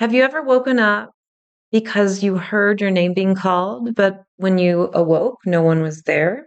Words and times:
Have 0.00 0.14
you 0.14 0.22
ever 0.22 0.40
woken 0.40 0.78
up 0.78 1.10
because 1.70 2.22
you 2.22 2.38
heard 2.38 2.80
your 2.80 2.90
name 2.90 3.12
being 3.12 3.34
called, 3.34 3.94
but 3.94 4.22
when 4.38 4.56
you 4.56 4.88
awoke, 4.94 5.36
no 5.44 5.60
one 5.60 5.82
was 5.82 6.00
there? 6.04 6.46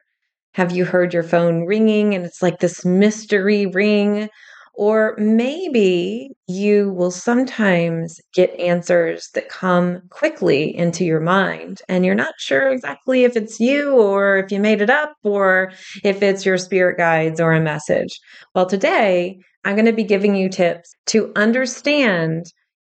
Have 0.56 0.72
you 0.72 0.86
heard 0.86 1.14
your 1.14 1.22
phone 1.22 1.68
ringing 1.68 2.16
and 2.16 2.26
it's 2.26 2.42
like 2.42 2.62
this 2.62 2.84
mystery 2.84 3.68
ring? 3.68 4.28
Or 4.74 5.14
maybe 5.20 6.32
you 6.48 6.94
will 6.94 7.12
sometimes 7.12 8.20
get 8.34 8.60
answers 8.60 9.30
that 9.36 9.50
come 9.50 10.02
quickly 10.10 10.76
into 10.76 11.06
your 11.06 11.20
mind, 11.20 11.84
and 11.88 12.04
you're 12.04 12.16
not 12.16 12.34
sure 12.40 12.70
exactly 12.70 13.24
if 13.24 13.38
it's 13.38 13.60
you 13.60 13.92
or 13.92 14.38
if 14.38 14.52
you 14.52 14.60
made 14.60 14.82
it 14.82 14.90
up 14.90 15.14
or 15.22 15.72
if 16.04 16.24
it's 16.24 16.44
your 16.44 16.58
spirit 16.58 16.98
guides 16.98 17.40
or 17.40 17.54
a 17.54 17.62
message. 17.62 18.20
Well, 18.56 18.66
today 18.66 19.38
I'm 19.64 19.76
going 19.76 19.86
to 19.86 19.94
be 19.94 20.04
giving 20.04 20.36
you 20.36 20.50
tips 20.50 20.96
to 21.08 21.32
understand 21.36 22.48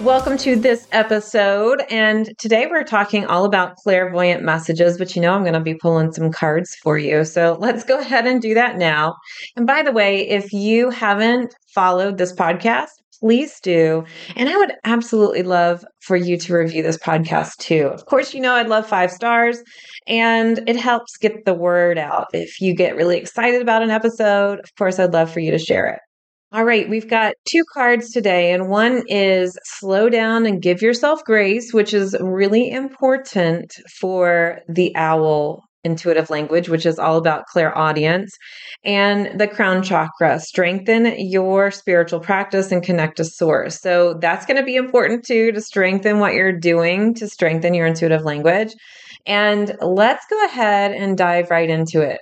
Welcome 0.00 0.38
to 0.38 0.56
this 0.56 0.88
episode. 0.92 1.82
And 1.90 2.32
today 2.38 2.66
we're 2.70 2.84
talking 2.84 3.26
all 3.26 3.44
about 3.44 3.76
clairvoyant 3.76 4.42
messages, 4.42 4.96
but 4.96 5.14
you 5.14 5.20
know, 5.20 5.34
I'm 5.34 5.42
going 5.42 5.52
to 5.52 5.60
be 5.60 5.74
pulling 5.74 6.10
some 6.12 6.32
cards 6.32 6.74
for 6.74 6.96
you. 6.96 7.22
So 7.26 7.58
let's 7.60 7.84
go 7.84 7.98
ahead 7.98 8.26
and 8.26 8.40
do 8.40 8.54
that 8.54 8.78
now. 8.78 9.16
And 9.56 9.66
by 9.66 9.82
the 9.82 9.92
way, 9.92 10.26
if 10.26 10.54
you 10.54 10.88
haven't 10.88 11.54
followed 11.74 12.16
this 12.16 12.32
podcast, 12.32 12.88
please 13.20 13.60
do. 13.60 14.02
And 14.36 14.48
I 14.48 14.56
would 14.56 14.72
absolutely 14.84 15.42
love 15.42 15.84
for 16.00 16.16
you 16.16 16.38
to 16.38 16.54
review 16.54 16.82
this 16.82 16.96
podcast 16.96 17.58
too. 17.58 17.88
Of 17.88 18.06
course, 18.06 18.32
you 18.32 18.40
know, 18.40 18.54
I'd 18.54 18.68
love 18.68 18.86
five 18.86 19.10
stars 19.10 19.62
and 20.06 20.66
it 20.66 20.76
helps 20.76 21.18
get 21.18 21.44
the 21.44 21.52
word 21.52 21.98
out. 21.98 22.28
If 22.32 22.58
you 22.58 22.74
get 22.74 22.96
really 22.96 23.18
excited 23.18 23.60
about 23.60 23.82
an 23.82 23.90
episode, 23.90 24.60
of 24.60 24.74
course, 24.78 24.98
I'd 24.98 25.12
love 25.12 25.30
for 25.30 25.40
you 25.40 25.50
to 25.50 25.58
share 25.58 25.88
it. 25.88 26.00
All 26.52 26.64
right, 26.64 26.88
we've 26.88 27.08
got 27.08 27.34
two 27.48 27.62
cards 27.72 28.10
today, 28.10 28.50
and 28.50 28.68
one 28.68 29.04
is 29.06 29.56
slow 29.62 30.08
down 30.08 30.46
and 30.46 30.60
give 30.60 30.82
yourself 30.82 31.22
grace, 31.24 31.72
which 31.72 31.94
is 31.94 32.16
really 32.20 32.68
important 32.70 33.72
for 34.00 34.58
the 34.68 34.92
owl 34.96 35.62
intuitive 35.84 36.28
language, 36.28 36.68
which 36.68 36.86
is 36.86 36.98
all 36.98 37.16
about 37.18 37.46
clairaudience, 37.46 38.36
and 38.84 39.38
the 39.38 39.46
crown 39.46 39.84
chakra. 39.84 40.40
Strengthen 40.40 41.14
your 41.18 41.70
spiritual 41.70 42.18
practice 42.18 42.72
and 42.72 42.82
connect 42.82 43.18
to 43.18 43.24
source. 43.24 43.80
So 43.80 44.14
that's 44.20 44.44
going 44.44 44.56
to 44.56 44.64
be 44.64 44.74
important 44.74 45.24
too 45.24 45.52
to 45.52 45.60
strengthen 45.60 46.18
what 46.18 46.34
you're 46.34 46.58
doing 46.58 47.14
to 47.14 47.28
strengthen 47.28 47.74
your 47.74 47.86
intuitive 47.86 48.22
language. 48.22 48.74
And 49.24 49.76
let's 49.80 50.26
go 50.28 50.44
ahead 50.46 50.90
and 50.90 51.16
dive 51.16 51.48
right 51.48 51.70
into 51.70 52.00
it. 52.00 52.18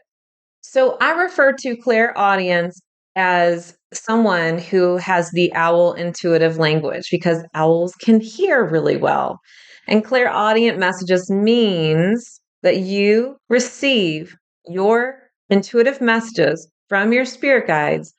So 0.60 0.98
I 1.00 1.12
refer 1.12 1.54
to 1.60 1.76
clairaudience 1.78 2.78
as 3.16 3.74
someone 3.92 4.58
who 4.58 4.96
has 4.96 5.30
the 5.30 5.52
owl 5.54 5.92
intuitive 5.94 6.58
language 6.58 7.08
because 7.10 7.44
owls 7.54 7.94
can 7.94 8.20
hear 8.20 8.64
really 8.64 8.96
well. 8.96 9.40
And 9.86 10.04
clear 10.04 10.26
clairaudient 10.26 10.78
messages 10.78 11.30
means 11.30 12.40
that 12.62 12.78
you 12.78 13.36
receive 13.48 14.36
your 14.66 15.18
intuitive 15.48 16.00
messages 16.00 16.70
from 16.88 17.12
your 17.12 17.24
spirit 17.24 17.66
guides 17.66 18.12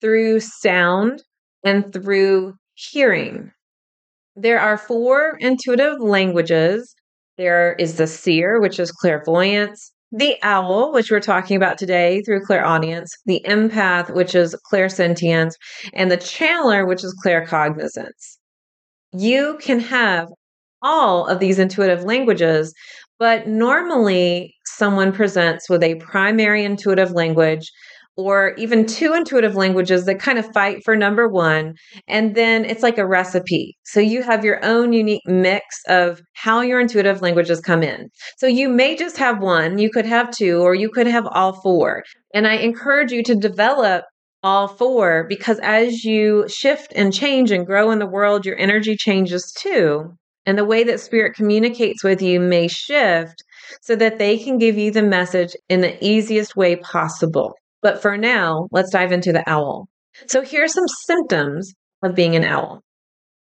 through 0.00 0.40
sound 0.40 1.22
and 1.64 1.92
through 1.92 2.54
hearing. 2.74 3.52
There 4.34 4.58
are 4.58 4.78
four 4.78 5.36
intuitive 5.40 6.00
languages. 6.00 6.94
There 7.36 7.74
is 7.74 7.96
the 7.96 8.06
seer, 8.06 8.60
which 8.60 8.80
is 8.80 8.90
clairvoyance, 8.90 9.92
the 10.12 10.36
owl, 10.42 10.92
which 10.92 11.10
we're 11.10 11.20
talking 11.20 11.56
about 11.56 11.78
today 11.78 12.22
through 12.22 12.44
clairaudience, 12.44 13.16
the 13.26 13.44
empath, 13.46 14.12
which 14.14 14.34
is 14.34 14.56
clairsentience, 14.70 15.54
and 15.92 16.10
the 16.10 16.16
channeler, 16.16 16.86
which 16.86 17.04
is 17.04 17.16
claircognizance. 17.24 18.38
You 19.12 19.58
can 19.60 19.80
have 19.80 20.28
all 20.82 21.26
of 21.26 21.38
these 21.38 21.58
intuitive 21.58 22.04
languages, 22.04 22.74
but 23.18 23.46
normally 23.46 24.54
someone 24.64 25.12
presents 25.12 25.68
with 25.68 25.82
a 25.82 25.96
primary 25.96 26.64
intuitive 26.64 27.12
language 27.12 27.70
or 28.16 28.54
even 28.56 28.86
two 28.86 29.14
intuitive 29.14 29.54
languages 29.54 30.04
that 30.04 30.18
kind 30.18 30.38
of 30.38 30.52
fight 30.52 30.82
for 30.84 30.96
number 30.96 31.28
one. 31.28 31.74
And 32.06 32.34
then 32.34 32.64
it's 32.64 32.82
like 32.82 32.98
a 32.98 33.06
recipe. 33.06 33.76
So 33.84 34.00
you 34.00 34.22
have 34.22 34.44
your 34.44 34.64
own 34.64 34.92
unique 34.92 35.22
mix 35.26 35.64
of 35.88 36.20
how 36.34 36.60
your 36.60 36.80
intuitive 36.80 37.22
languages 37.22 37.60
come 37.60 37.82
in. 37.82 38.08
So 38.38 38.46
you 38.46 38.68
may 38.68 38.96
just 38.96 39.16
have 39.16 39.40
one, 39.40 39.78
you 39.78 39.90
could 39.90 40.06
have 40.06 40.30
two, 40.30 40.60
or 40.60 40.74
you 40.74 40.90
could 40.90 41.06
have 41.06 41.26
all 41.26 41.60
four. 41.60 42.02
And 42.34 42.46
I 42.46 42.54
encourage 42.54 43.12
you 43.12 43.22
to 43.24 43.34
develop 43.34 44.04
all 44.42 44.68
four 44.68 45.26
because 45.28 45.58
as 45.60 46.04
you 46.04 46.46
shift 46.48 46.92
and 46.96 47.12
change 47.12 47.50
and 47.50 47.66
grow 47.66 47.90
in 47.90 47.98
the 47.98 48.06
world, 48.06 48.46
your 48.46 48.58
energy 48.58 48.96
changes 48.96 49.52
too. 49.52 50.14
And 50.46 50.56
the 50.56 50.64
way 50.64 50.84
that 50.84 51.00
spirit 51.00 51.34
communicates 51.34 52.02
with 52.02 52.22
you 52.22 52.40
may 52.40 52.66
shift 52.66 53.44
so 53.82 53.94
that 53.96 54.18
they 54.18 54.38
can 54.38 54.58
give 54.58 54.78
you 54.78 54.90
the 54.90 55.02
message 55.02 55.54
in 55.68 55.80
the 55.80 56.02
easiest 56.04 56.56
way 56.56 56.76
possible. 56.76 57.54
But 57.82 58.02
for 58.02 58.16
now, 58.16 58.68
let's 58.72 58.90
dive 58.90 59.12
into 59.12 59.32
the 59.32 59.48
owl. 59.48 59.88
So 60.26 60.42
here 60.42 60.64
are 60.64 60.68
some 60.68 60.88
symptoms 61.06 61.72
of 62.02 62.14
being 62.14 62.36
an 62.36 62.44
owl. 62.44 62.82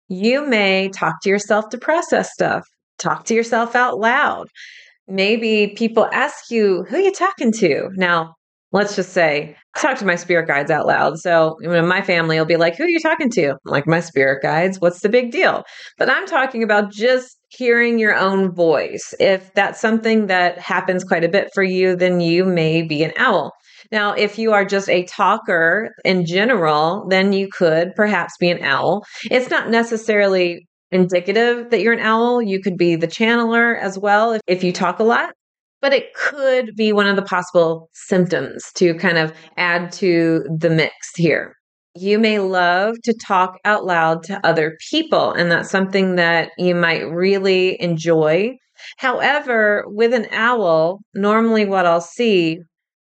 You 0.09 0.47
may 0.47 0.89
talk 0.89 1.17
to 1.23 1.29
yourself 1.29 1.69
to 1.71 1.79
process 1.79 2.33
stuff, 2.33 2.67
talk 2.99 3.25
to 3.27 3.35
yourself 3.35 3.75
out 3.75 3.99
loud. 3.99 4.49
Maybe 5.07 5.75
people 5.77 6.09
ask 6.13 6.51
you, 6.51 6.85
who 6.89 6.97
are 6.97 7.01
you 7.01 7.13
talking 7.13 7.53
to? 7.53 7.89
Now, 7.95 8.35
let's 8.73 8.97
just 8.97 9.13
say 9.13 9.57
I 9.75 9.81
talk 9.81 9.99
to 9.99 10.07
my 10.07 10.17
spirit 10.17 10.47
guides 10.49 10.71
out 10.71 10.87
loud. 10.87 11.19
So 11.19 11.57
you 11.61 11.69
know, 11.69 11.87
my 11.87 12.03
family 12.03 12.39
will 12.39 12.45
be 12.45 12.57
like, 12.57 12.77
who 12.77 12.85
are 12.85 12.89
you 12.89 13.01
talking 13.01 13.31
to? 13.31 13.51
I'm 13.51 13.59
like, 13.65 13.87
my 13.87 14.01
spirit 14.01 14.43
guides. 14.43 14.81
What's 14.81 15.01
the 15.01 15.09
big 15.09 15.31
deal? 15.31 15.65
But 15.97 16.11
I'm 16.11 16.27
talking 16.27 16.63
about 16.63 16.93
just 16.93 17.39
hearing 17.49 17.99
your 17.99 18.15
own 18.15 18.55
voice. 18.55 19.15
If 19.19 19.53
that's 19.55 19.81
something 19.81 20.27
that 20.27 20.59
happens 20.59 21.05
quite 21.05 21.25
a 21.25 21.29
bit 21.29 21.49
for 21.55 21.63
you, 21.63 21.97
then 21.97 22.21
you 22.21 22.45
may 22.45 22.83
be 22.83 23.03
an 23.03 23.13
owl. 23.17 23.53
Now, 23.91 24.13
if 24.13 24.39
you 24.39 24.53
are 24.53 24.65
just 24.65 24.89
a 24.89 25.05
talker 25.05 25.95
in 26.05 26.27
general, 26.27 27.07
then 27.09 27.33
you 27.33 27.49
could 27.49 27.95
perhaps 27.95 28.35
be 28.39 28.51
an 28.51 28.63
owl. 28.63 29.05
It's 29.31 29.51
not 29.51 29.71
necessarily 29.71 30.67
indicative 30.91 31.71
that 31.71 31.81
you're 31.81 31.95
an 31.95 32.01
owl. 32.01 32.43
You 32.43 32.61
could 32.61 32.77
be 32.77 32.97
the 32.97 33.07
channeler 33.07 33.79
as 33.79 33.99
well 33.99 34.33
if, 34.33 34.43
if 34.47 34.63
you 34.63 34.73
talk 34.73 34.99
a 34.99 35.05
lot, 35.05 35.33
but 35.81 35.93
it 35.93 36.13
could 36.15 36.75
be 36.77 36.93
one 36.93 37.07
of 37.07 37.17
the 37.17 37.23
possible 37.23 37.89
symptoms 37.93 38.65
to 38.75 38.95
kind 38.95 39.19
of 39.19 39.33
add 39.57 39.93
to 39.93 40.45
the 40.59 40.71
mix 40.71 40.95
here. 41.17 41.55
You 41.95 42.19
may 42.19 42.39
love 42.39 42.97
to 43.05 43.15
talk 43.27 43.57
out 43.65 43.85
loud 43.85 44.23
to 44.25 44.41
other 44.47 44.77
people, 44.91 45.33
and 45.33 45.51
that's 45.51 45.71
something 45.71 46.17
that 46.17 46.51
you 46.59 46.75
might 46.75 47.01
really 47.01 47.81
enjoy. 47.81 48.57
However, 48.99 49.85
with 49.87 50.15
an 50.15 50.27
owl, 50.31 51.01
normally 51.15 51.65
what 51.65 51.87
I'll 51.87 52.01
see 52.01 52.61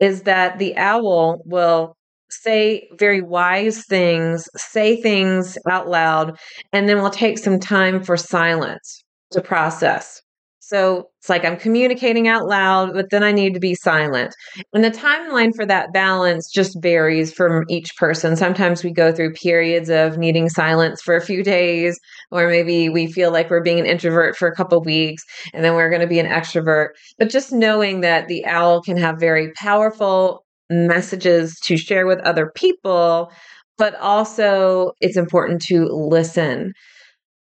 is 0.01 0.23
that 0.23 0.59
the 0.59 0.77
owl 0.77 1.43
will 1.45 1.97
say 2.31 2.89
very 2.99 3.23
wise 3.23 3.85
things, 3.85 4.49
say 4.57 5.01
things 5.01 5.57
out 5.69 5.89
loud, 5.89 6.39
and 6.73 6.89
then 6.89 6.99
we'll 6.99 7.11
take 7.11 7.39
some 7.39 7.59
time 7.59 8.03
for 8.03 8.17
silence 8.17 9.03
to 9.33 9.41
process. 9.41 10.21
So 10.69 11.09
it's 11.19 11.31
like 11.31 11.47
I'm 11.47 11.57
communicating 11.57 12.29
out 12.29 12.47
loud, 12.47 12.93
but 12.93 13.09
then 13.09 13.23
I 13.23 13.33
need 13.33 13.55
to 13.55 13.61
be 13.61 13.75
silent. 13.75 14.35
And 14.75 14.85
the 14.85 14.91
timeline 14.91 15.57
for 15.57 15.65
that 15.65 15.95
balance 15.95 16.51
just 16.51 16.77
varies 16.83 17.33
from 17.33 17.65
each 17.71 17.97
person. 17.97 18.37
Sometimes 18.37 18.85
we 18.85 18.93
go 18.93 19.11
through 19.11 19.33
periods 19.33 19.89
of 19.89 20.19
needing 20.19 20.51
silence 20.51 21.01
for 21.01 21.17
a 21.17 21.25
few 21.25 21.43
days, 21.43 21.99
or 22.31 22.49
maybe 22.49 22.91
we 22.91 23.11
feel 23.11 23.33
like 23.33 23.49
we're 23.49 23.63
being 23.63 23.81
an 23.81 23.87
introvert 23.87 24.37
for 24.37 24.47
a 24.47 24.55
couple 24.55 24.83
weeks 24.83 25.23
and 25.55 25.65
then 25.65 25.75
we're 25.75 25.89
going 25.89 26.03
to 26.03 26.07
be 26.07 26.19
an 26.19 26.27
extrovert. 26.27 26.89
But 27.19 27.31
just 27.31 27.51
knowing 27.51 28.03
that 28.03 28.29
the 28.29 28.45
owl 28.45 28.83
can 28.83 28.99
have 28.99 29.19
very 29.19 29.53
powerful 29.53 30.45
messages 30.69 31.59
to 31.65 31.79
share 31.79 32.07
with 32.07 32.21
other 32.27 32.53
people, 32.55 33.33
but 33.79 33.95
also 33.95 34.93
it's 35.01 35.17
important 35.17 35.63
to 35.63 35.87
listen. 35.87 36.75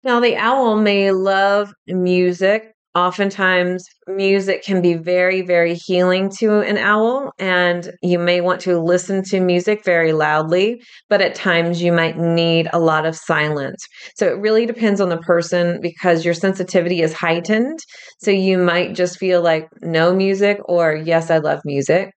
Now, 0.04 0.20
the 0.20 0.36
owl 0.36 0.78
may 0.78 1.12
love 1.12 1.72
music 1.88 2.73
Oftentimes, 2.96 3.84
music 4.08 4.64
can 4.64 4.80
be 4.80 4.94
very, 4.94 5.42
very 5.42 5.74
healing 5.74 6.30
to 6.38 6.60
an 6.62 6.78
owl, 6.78 7.32
and 7.40 7.92
you 8.04 8.20
may 8.20 8.40
want 8.40 8.62
to 8.62 8.80
listen 8.80 9.24
to 9.24 9.40
music 9.40 9.84
very 9.84 10.14
loudly, 10.14 10.80
but 11.10 11.20
at 11.20 11.34
times 11.34 11.82
you 11.82 11.92
might 11.92 12.20
need 12.20 12.70
a 12.72 12.78
lot 12.80 13.08
of 13.08 13.16
silence. 13.16 13.84
So 14.16 14.28
it 14.28 14.38
really 14.38 14.68
depends 14.68 15.02
on 15.02 15.10
the 15.10 15.18
person 15.18 15.82
because 15.82 16.24
your 16.24 16.36
sensitivity 16.36 17.02
is 17.02 17.14
heightened. 17.14 17.80
So 18.20 18.30
you 18.30 18.60
might 18.60 18.94
just 18.94 19.18
feel 19.18 19.42
like 19.42 19.70
no 19.82 20.14
music 20.14 20.60
or 20.66 20.96
yes, 20.96 21.32
I 21.32 21.40
love 21.40 21.62
music. 21.66 22.12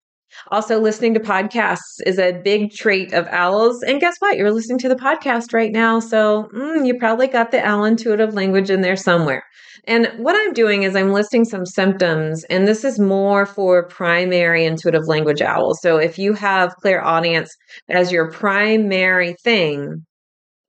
Also, 0.51 0.79
listening 0.79 1.13
to 1.13 1.19
podcasts 1.19 1.99
is 2.05 2.19
a 2.19 2.33
big 2.43 2.71
trait 2.71 3.13
of 3.13 3.27
owls. 3.27 3.81
And 3.83 3.99
guess 3.99 4.15
what? 4.19 4.37
You're 4.37 4.51
listening 4.51 4.79
to 4.79 4.89
the 4.89 4.95
podcast 4.95 5.53
right 5.53 5.71
now. 5.71 5.99
So 5.99 6.49
mm, 6.53 6.85
you 6.85 6.97
probably 6.97 7.27
got 7.27 7.51
the 7.51 7.65
owl 7.65 7.85
intuitive 7.85 8.33
language 8.33 8.69
in 8.69 8.81
there 8.81 8.95
somewhere. 8.95 9.43
And 9.85 10.07
what 10.17 10.35
I'm 10.35 10.51
doing 10.53 10.83
is 10.83 10.95
I'm 10.95 11.13
listing 11.13 11.45
some 11.45 11.65
symptoms, 11.65 12.43
and 12.49 12.67
this 12.67 12.83
is 12.83 12.99
more 12.99 13.45
for 13.45 13.87
primary 13.87 14.65
intuitive 14.65 15.07
language 15.07 15.41
owls. 15.41 15.79
So 15.81 15.97
if 15.97 16.19
you 16.19 16.33
have 16.33 16.75
clairaudience 16.81 17.55
as 17.89 18.11
your 18.11 18.29
primary 18.29 19.35
thing, 19.43 20.05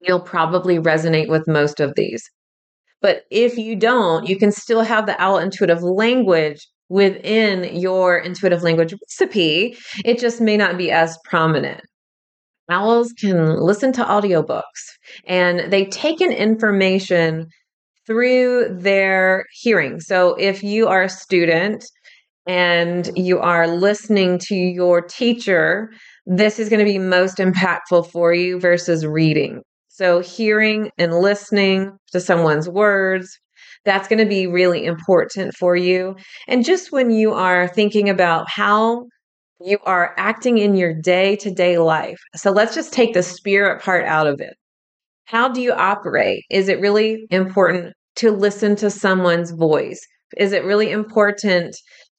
you'll 0.00 0.20
probably 0.20 0.78
resonate 0.78 1.28
with 1.28 1.48
most 1.48 1.80
of 1.80 1.94
these. 1.96 2.22
But 3.00 3.22
if 3.30 3.58
you 3.58 3.74
don't, 3.74 4.28
you 4.28 4.38
can 4.38 4.52
still 4.52 4.82
have 4.82 5.06
the 5.06 5.20
owl 5.20 5.38
intuitive 5.38 5.82
language 5.82 6.66
within 6.88 7.76
your 7.76 8.18
intuitive 8.18 8.62
language 8.62 8.94
recipe. 8.94 9.76
It 10.04 10.18
just 10.18 10.40
may 10.40 10.56
not 10.56 10.78
be 10.78 10.90
as 10.90 11.18
prominent. 11.24 11.82
Owls 12.70 13.12
can 13.18 13.56
listen 13.60 13.92
to 13.94 14.04
audiobooks 14.04 14.62
and 15.26 15.72
they 15.72 15.86
take 15.86 16.20
in 16.20 16.32
information 16.32 17.46
through 18.06 18.76
their 18.78 19.44
hearing. 19.52 20.00
So 20.00 20.34
if 20.34 20.62
you 20.62 20.88
are 20.88 21.02
a 21.02 21.08
student 21.08 21.84
and 22.46 23.10
you 23.16 23.38
are 23.38 23.68
listening 23.68 24.38
to 24.38 24.54
your 24.54 25.02
teacher, 25.02 25.90
this 26.26 26.58
is 26.58 26.68
going 26.68 26.78
to 26.78 26.90
be 26.90 26.98
most 26.98 27.38
impactful 27.38 28.10
for 28.10 28.32
you 28.32 28.58
versus 28.60 29.04
reading. 29.06 29.62
So 29.88 30.20
hearing 30.20 30.90
and 30.96 31.14
listening 31.14 31.92
to 32.12 32.20
someone's 32.20 32.68
words, 32.68 33.38
that's 33.88 34.06
going 34.06 34.18
to 34.18 34.26
be 34.26 34.46
really 34.46 34.84
important 34.84 35.54
for 35.54 35.74
you. 35.74 36.14
And 36.46 36.64
just 36.64 36.92
when 36.92 37.10
you 37.10 37.32
are 37.32 37.68
thinking 37.68 38.08
about 38.08 38.48
how 38.48 39.06
you 39.60 39.78
are 39.84 40.14
acting 40.16 40.58
in 40.58 40.76
your 40.76 40.94
day 40.94 41.36
to 41.36 41.50
day 41.50 41.78
life. 41.78 42.18
So 42.36 42.50
let's 42.50 42.74
just 42.74 42.92
take 42.92 43.14
the 43.14 43.22
spirit 43.22 43.82
part 43.82 44.04
out 44.04 44.26
of 44.26 44.40
it. 44.40 44.54
How 45.24 45.48
do 45.48 45.60
you 45.60 45.72
operate? 45.72 46.44
Is 46.50 46.68
it 46.68 46.80
really 46.80 47.26
important 47.30 47.92
to 48.16 48.30
listen 48.30 48.76
to 48.76 48.90
someone's 48.90 49.50
voice? 49.50 50.00
Is 50.36 50.52
it 50.52 50.64
really 50.64 50.90
important 50.90 51.76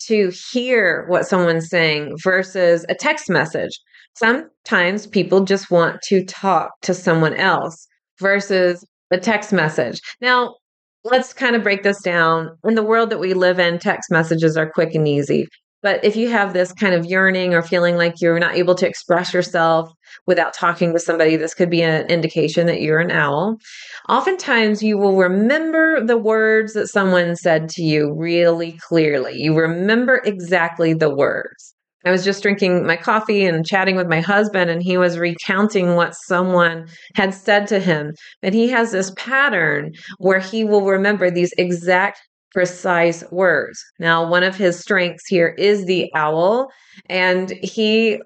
to 0.08 0.32
hear 0.52 1.06
what 1.08 1.28
someone's 1.28 1.70
saying 1.70 2.18
versus 2.24 2.86
a 2.90 2.96
text 2.96 3.30
message? 3.30 3.80
Sometimes 4.16 5.08
people 5.08 5.44
just 5.46 5.72
want 5.72 6.02
to 6.04 6.26
talk 6.26 6.72
to 6.82 6.94
someone 6.94 7.36
else 7.36 7.88
versus 8.20 8.86
a 9.12 9.18
text 9.18 9.54
message. 9.54 10.02
Now, 10.22 10.56
let's 11.04 11.34
kind 11.34 11.56
of 11.56 11.64
break 11.64 11.84
this 11.84 12.02
down. 12.02 12.50
In 12.64 12.76
the 12.76 12.84
world 12.84 13.10
that 13.10 13.20
we 13.20 13.34
live 13.34 13.60
in, 13.60 13.80
text 13.80 14.12
messages 14.12 14.58
are 14.58 14.70
quick 14.70 14.96
and 14.96 15.08
easy. 15.08 15.48
But 15.82 16.04
if 16.04 16.18
you 16.18 16.30
have 16.30 16.52
this 16.52 16.74
kind 16.74 16.94
of 16.94 17.06
yearning 17.06 17.54
or 17.54 17.62
feeling 17.62 17.96
like 17.96 18.16
you're 18.20 18.40
not 18.40 18.56
able 18.56 18.76
to 18.76 18.88
express 18.88 19.34
yourself 19.34 19.90
without 20.28 20.54
talking 20.54 20.92
to 20.92 21.00
somebody, 21.00 21.38
this 21.38 21.54
could 21.54 21.70
be 21.70 21.82
an 21.82 22.06
indication 22.08 22.68
that 22.68 22.82
you're 22.82 23.00
an 23.00 23.12
owl. 23.12 23.56
Oftentimes, 24.10 24.84
you 24.84 24.98
will 24.98 25.16
remember 25.16 26.04
the 26.06 26.18
words 26.18 26.74
that 26.74 26.88
someone 26.88 27.38
said 27.38 27.70
to 27.70 27.82
you 27.82 28.14
really 28.14 28.78
clearly. 28.90 29.36
You 29.38 29.56
remember 29.58 30.22
exactly 30.26 30.94
the 30.94 31.14
words. 31.14 31.74
I 32.06 32.12
was 32.12 32.24
just 32.24 32.42
drinking 32.42 32.86
my 32.86 32.96
coffee 32.96 33.46
and 33.46 33.66
chatting 33.66 33.96
with 33.96 34.08
my 34.08 34.22
husband, 34.22 34.70
and 34.70 34.82
he 34.82 34.98
was 34.98 35.18
recounting 35.18 35.96
what 35.96 36.16
someone 36.16 36.88
had 37.16 37.34
said 37.34 37.68
to 37.68 37.80
him. 37.80 38.14
And 38.42 38.56
he 38.56 38.70
has 38.70 38.92
this 38.92 39.12
pattern 39.18 39.92
where 40.18 40.40
he 40.40 40.64
will 40.64 40.86
remember 40.86 41.30
these 41.30 41.54
exact 41.58 42.20
precise 42.52 43.24
words. 43.32 43.84
Now, 44.00 44.28
one 44.28 44.44
of 44.44 44.56
his 44.56 44.80
strengths 44.80 45.28
here 45.28 45.56
is 45.58 45.86
the 45.86 46.10
owl, 46.16 46.70
and 47.10 47.52
he 47.62 48.22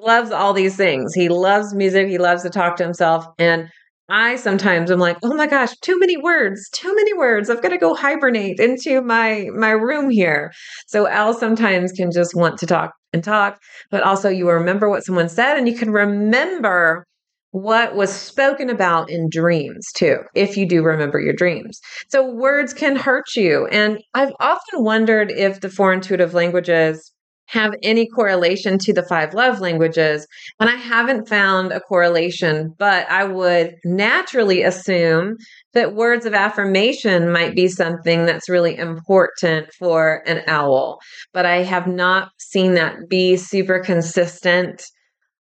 loves 0.00 0.30
all 0.30 0.52
these 0.52 0.76
things. 0.76 1.14
He 1.14 1.28
loves 1.28 1.74
music, 1.74 2.08
he 2.08 2.18
loves 2.18 2.42
to 2.42 2.50
talk 2.50 2.76
to 2.76 2.84
himself. 2.84 3.24
And 3.38 3.68
I 4.12 4.36
sometimes 4.36 4.90
am 4.90 4.98
like, 4.98 5.16
oh 5.22 5.34
my 5.34 5.46
gosh, 5.46 5.74
too 5.78 5.98
many 5.98 6.18
words, 6.18 6.68
too 6.68 6.94
many 6.94 7.14
words. 7.14 7.48
I've 7.48 7.62
got 7.62 7.70
to 7.70 7.78
go 7.78 7.94
hibernate 7.94 8.60
into 8.60 9.00
my 9.00 9.46
my 9.54 9.70
room 9.70 10.10
here. 10.10 10.52
So 10.86 11.08
Al 11.08 11.32
sometimes 11.32 11.92
can 11.92 12.10
just 12.12 12.34
want 12.34 12.58
to 12.58 12.66
talk 12.66 12.92
and 13.14 13.24
talk, 13.24 13.58
but 13.90 14.02
also 14.02 14.28
you 14.28 14.50
remember 14.50 14.90
what 14.90 15.02
someone 15.02 15.30
said 15.30 15.56
and 15.56 15.66
you 15.66 15.74
can 15.74 15.90
remember 15.90 17.06
what 17.52 17.94
was 17.94 18.12
spoken 18.12 18.68
about 18.68 19.08
in 19.08 19.30
dreams 19.30 19.90
too, 19.94 20.18
if 20.34 20.58
you 20.58 20.66
do 20.66 20.82
remember 20.82 21.18
your 21.18 21.34
dreams. 21.34 21.80
So 22.10 22.34
words 22.34 22.74
can 22.74 22.96
hurt 22.96 23.34
you. 23.34 23.66
And 23.68 23.98
I've 24.12 24.32
often 24.40 24.84
wondered 24.84 25.30
if 25.30 25.60
the 25.60 25.70
four 25.70 25.92
intuitive 25.92 26.34
languages 26.34 27.12
have 27.46 27.74
any 27.82 28.08
correlation 28.08 28.78
to 28.78 28.92
the 28.92 29.02
five 29.02 29.34
love 29.34 29.60
languages. 29.60 30.26
And 30.58 30.70
I 30.70 30.76
haven't 30.76 31.28
found 31.28 31.72
a 31.72 31.80
correlation, 31.80 32.74
but 32.78 33.10
I 33.10 33.24
would 33.24 33.74
naturally 33.84 34.62
assume 34.62 35.36
that 35.74 35.94
words 35.94 36.24
of 36.24 36.34
affirmation 36.34 37.30
might 37.30 37.54
be 37.54 37.68
something 37.68 38.24
that's 38.24 38.48
really 38.48 38.76
important 38.76 39.68
for 39.78 40.22
an 40.26 40.42
owl. 40.46 40.98
But 41.34 41.46
I 41.46 41.62
have 41.62 41.86
not 41.86 42.30
seen 42.38 42.74
that 42.74 43.08
be 43.08 43.36
super 43.36 43.80
consistent 43.80 44.84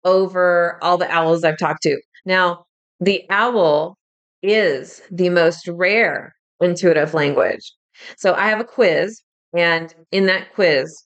over 0.05 0.79
all 0.83 0.99
the 0.99 1.11
owls 1.11 1.45
I've 1.45 1.59
talked 1.59 1.83
to. 1.83 2.01
Now, 2.25 2.65
the 3.01 3.23
owl 3.31 3.97
is 4.43 5.03
the 5.11 5.29
most 5.29 5.69
rare 5.69 6.35
intuitive 6.61 7.15
language. 7.15 7.73
So 8.17 8.35
I 8.35 8.49
have 8.49 8.61
a 8.61 8.65
quiz, 8.65 9.21
and 9.57 9.95
in 10.11 10.27
that 10.27 10.53
quiz, 10.55 11.05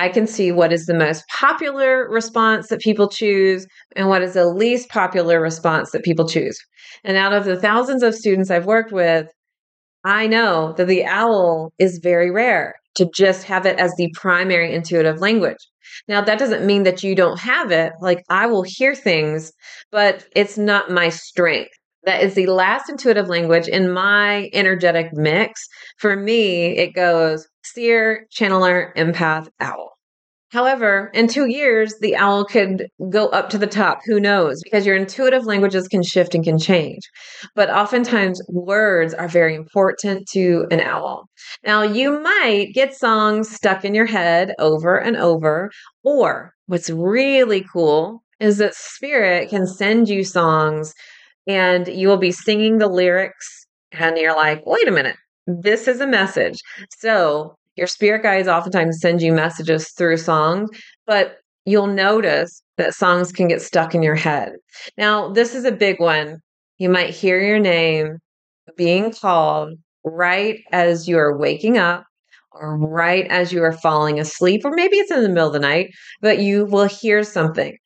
I 0.00 0.08
can 0.08 0.26
see 0.26 0.50
what 0.50 0.72
is 0.72 0.86
the 0.86 0.94
most 0.94 1.24
popular 1.28 2.08
response 2.08 2.68
that 2.68 2.80
people 2.80 3.06
choose 3.06 3.66
and 3.94 4.08
what 4.08 4.22
is 4.22 4.32
the 4.32 4.46
least 4.46 4.88
popular 4.88 5.42
response 5.42 5.90
that 5.90 6.04
people 6.04 6.26
choose. 6.26 6.58
And 7.04 7.18
out 7.18 7.34
of 7.34 7.44
the 7.44 7.60
thousands 7.60 8.02
of 8.02 8.14
students 8.14 8.50
I've 8.50 8.64
worked 8.64 8.92
with, 8.92 9.26
I 10.02 10.26
know 10.26 10.72
that 10.78 10.86
the 10.86 11.04
owl 11.04 11.74
is 11.78 12.00
very 12.02 12.30
rare 12.30 12.76
to 12.94 13.10
just 13.14 13.44
have 13.44 13.66
it 13.66 13.78
as 13.78 13.92
the 13.98 14.10
primary 14.14 14.72
intuitive 14.72 15.20
language. 15.20 15.58
Now, 16.08 16.22
that 16.22 16.38
doesn't 16.38 16.64
mean 16.64 16.84
that 16.84 17.02
you 17.02 17.14
don't 17.14 17.38
have 17.38 17.70
it. 17.70 17.92
Like, 18.00 18.22
I 18.30 18.46
will 18.46 18.64
hear 18.64 18.94
things, 18.94 19.52
but 19.92 20.24
it's 20.34 20.56
not 20.56 20.90
my 20.90 21.10
strength. 21.10 21.76
That 22.04 22.22
is 22.22 22.34
the 22.34 22.46
last 22.46 22.88
intuitive 22.88 23.28
language 23.28 23.68
in 23.68 23.92
my 23.92 24.48
energetic 24.52 25.12
mix. 25.12 25.66
For 25.98 26.16
me, 26.16 26.76
it 26.76 26.94
goes 26.94 27.46
seer, 27.64 28.26
channeler, 28.34 28.94
empath, 28.96 29.48
owl. 29.60 29.90
However, 30.50 31.12
in 31.14 31.28
two 31.28 31.46
years, 31.46 31.94
the 32.00 32.16
owl 32.16 32.44
could 32.44 32.88
go 33.08 33.28
up 33.28 33.50
to 33.50 33.58
the 33.58 33.68
top. 33.68 34.00
Who 34.06 34.18
knows? 34.18 34.60
Because 34.64 34.84
your 34.84 34.96
intuitive 34.96 35.44
languages 35.44 35.86
can 35.86 36.02
shift 36.02 36.34
and 36.34 36.42
can 36.42 36.58
change. 36.58 37.02
But 37.54 37.70
oftentimes, 37.70 38.42
words 38.48 39.14
are 39.14 39.28
very 39.28 39.54
important 39.54 40.26
to 40.32 40.66
an 40.72 40.80
owl. 40.80 41.28
Now, 41.64 41.82
you 41.82 42.20
might 42.20 42.70
get 42.74 42.96
songs 42.96 43.48
stuck 43.48 43.84
in 43.84 43.94
your 43.94 44.06
head 44.06 44.52
over 44.58 44.96
and 44.96 45.16
over. 45.16 45.70
Or 46.02 46.52
what's 46.66 46.90
really 46.90 47.64
cool 47.72 48.24
is 48.40 48.58
that 48.58 48.74
spirit 48.74 49.50
can 49.50 49.68
send 49.68 50.08
you 50.08 50.24
songs 50.24 50.94
and 51.46 51.88
you 51.88 52.08
will 52.08 52.16
be 52.16 52.32
singing 52.32 52.78
the 52.78 52.88
lyrics, 52.88 53.66
and 53.92 54.16
you're 54.18 54.36
like, 54.36 54.64
wait 54.66 54.88
a 54.88 54.92
minute, 54.92 55.16
this 55.46 55.88
is 55.88 56.00
a 56.00 56.06
message. 56.06 56.58
So 56.98 57.54
your 57.76 57.86
spirit 57.86 58.22
guides 58.22 58.48
oftentimes 58.48 59.00
send 59.00 59.22
you 59.22 59.32
messages 59.32 59.90
through 59.90 60.18
songs, 60.18 60.70
but 61.06 61.38
you'll 61.64 61.86
notice 61.86 62.62
that 62.76 62.94
songs 62.94 63.32
can 63.32 63.48
get 63.48 63.62
stuck 63.62 63.94
in 63.94 64.02
your 64.02 64.14
head. 64.14 64.52
Now, 64.96 65.32
this 65.32 65.54
is 65.54 65.64
a 65.64 65.72
big 65.72 66.00
one. 66.00 66.38
You 66.78 66.88
might 66.88 67.10
hear 67.10 67.40
your 67.40 67.58
name 67.58 68.18
being 68.76 69.12
called 69.12 69.74
right 70.04 70.60
as 70.72 71.08
you 71.08 71.18
are 71.18 71.36
waking 71.36 71.78
up 71.78 72.04
or 72.52 72.76
right 72.76 73.26
as 73.28 73.52
you 73.52 73.62
are 73.62 73.72
falling 73.72 74.18
asleep, 74.18 74.62
or 74.64 74.72
maybe 74.72 74.96
it's 74.96 75.10
in 75.10 75.22
the 75.22 75.28
middle 75.28 75.46
of 75.46 75.52
the 75.52 75.58
night, 75.58 75.90
but 76.20 76.40
you 76.40 76.64
will 76.64 76.86
hear 76.86 77.22
something. 77.22 77.76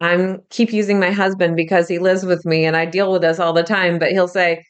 I'm 0.00 0.40
keep 0.50 0.72
using 0.72 1.00
my 1.00 1.10
husband 1.10 1.56
because 1.56 1.88
he 1.88 1.98
lives 1.98 2.24
with 2.24 2.44
me 2.44 2.64
and 2.64 2.76
I 2.76 2.84
deal 2.84 3.10
with 3.10 3.22
this 3.22 3.38
all 3.38 3.52
the 3.52 3.62
time, 3.62 3.98
but 3.98 4.10
he'll 4.10 4.28
say, 4.28 4.62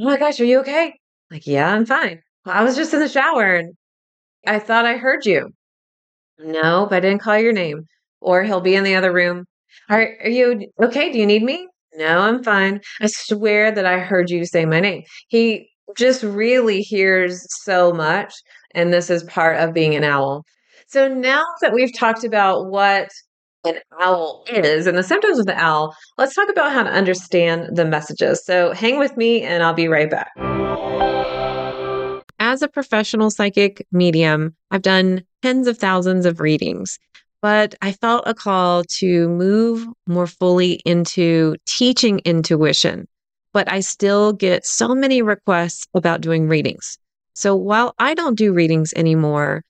Oh 0.00 0.04
my 0.04 0.16
gosh, 0.16 0.40
are 0.40 0.44
you 0.44 0.60
okay? 0.60 0.94
Like, 1.30 1.46
yeah, 1.46 1.72
I'm 1.72 1.86
fine. 1.86 2.20
Well, 2.44 2.56
I 2.56 2.64
was 2.64 2.76
just 2.76 2.92
in 2.92 3.00
the 3.00 3.08
shower 3.08 3.56
and 3.56 3.74
I 4.46 4.58
thought 4.58 4.84
I 4.84 4.96
heard 4.96 5.24
you. 5.24 5.50
No, 6.38 6.86
but 6.88 6.96
I 6.96 7.00
didn't 7.00 7.22
call 7.22 7.38
your 7.38 7.52
name. 7.52 7.82
Or 8.20 8.42
he'll 8.42 8.60
be 8.60 8.74
in 8.74 8.84
the 8.84 8.94
other 8.94 9.12
room. 9.12 9.44
Are, 9.88 10.08
are 10.22 10.28
you 10.28 10.68
okay? 10.82 11.12
Do 11.12 11.18
you 11.18 11.26
need 11.26 11.42
me? 11.42 11.66
No, 11.94 12.20
I'm 12.20 12.42
fine. 12.42 12.80
I 13.00 13.06
swear 13.08 13.70
that 13.72 13.86
I 13.86 13.98
heard 13.98 14.30
you 14.30 14.44
say 14.44 14.64
my 14.64 14.80
name. 14.80 15.02
He 15.28 15.68
just 15.96 16.22
really 16.22 16.80
hears 16.80 17.44
so 17.64 17.92
much. 17.92 18.32
And 18.74 18.92
this 18.92 19.10
is 19.10 19.22
part 19.24 19.58
of 19.58 19.74
being 19.74 19.94
an 19.94 20.04
owl. 20.04 20.44
So 20.88 21.08
now 21.08 21.44
that 21.60 21.72
we've 21.72 21.94
talked 21.96 22.24
about 22.24 22.70
what 22.70 23.08
an 23.64 23.78
owl 24.00 24.44
is 24.48 24.86
and 24.86 24.98
the 24.98 25.02
symptoms 25.02 25.38
of 25.38 25.46
the 25.46 25.56
owl, 25.56 25.94
let's 26.18 26.34
talk 26.34 26.48
about 26.48 26.72
how 26.72 26.82
to 26.82 26.90
understand 26.90 27.76
the 27.76 27.84
messages. 27.84 28.44
So 28.44 28.72
hang 28.72 28.98
with 28.98 29.16
me 29.16 29.42
and 29.42 29.62
I'll 29.62 29.74
be 29.74 29.88
right 29.88 30.10
back. 30.10 30.32
As 32.38 32.60
a 32.62 32.68
professional 32.68 33.30
psychic 33.30 33.86
medium, 33.92 34.54
I've 34.70 34.82
done 34.82 35.22
tens 35.42 35.68
of 35.68 35.78
thousands 35.78 36.26
of 36.26 36.40
readings, 36.40 36.98
but 37.40 37.74
I 37.82 37.92
felt 37.92 38.24
a 38.26 38.34
call 38.34 38.84
to 38.84 39.28
move 39.28 39.86
more 40.06 40.26
fully 40.26 40.80
into 40.84 41.56
teaching 41.66 42.20
intuition. 42.24 43.06
But 43.52 43.70
I 43.70 43.80
still 43.80 44.32
get 44.32 44.66
so 44.66 44.94
many 44.94 45.22
requests 45.22 45.86
about 45.94 46.20
doing 46.20 46.48
readings. 46.48 46.98
So 47.34 47.54
while 47.54 47.94
I 47.98 48.14
don't 48.14 48.34
do 48.34 48.52
readings 48.52 48.92
anymore, 48.96 49.62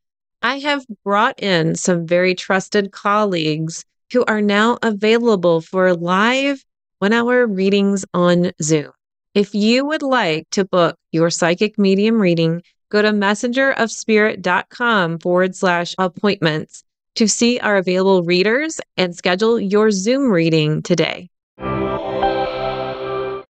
I 0.42 0.58
have 0.58 0.84
brought 1.04 1.40
in 1.40 1.76
some 1.76 2.06
very 2.06 2.34
trusted 2.34 2.90
colleagues 2.90 3.84
who 4.12 4.24
are 4.24 4.42
now 4.42 4.78
available 4.82 5.60
for 5.60 5.94
live 5.94 6.64
one 6.98 7.12
hour 7.12 7.46
readings 7.46 8.04
on 8.12 8.50
Zoom. 8.60 8.90
If 9.34 9.54
you 9.54 9.86
would 9.86 10.02
like 10.02 10.50
to 10.50 10.64
book 10.64 10.96
your 11.12 11.30
psychic 11.30 11.78
medium 11.78 12.20
reading, 12.20 12.62
go 12.90 13.02
to 13.02 13.10
messengerofspirit.com 13.10 15.18
forward 15.20 15.56
slash 15.56 15.94
appointments 15.96 16.82
to 17.14 17.28
see 17.28 17.60
our 17.60 17.76
available 17.76 18.24
readers 18.24 18.80
and 18.96 19.14
schedule 19.14 19.60
your 19.60 19.90
Zoom 19.90 20.30
reading 20.30 20.82
today. 20.82 21.28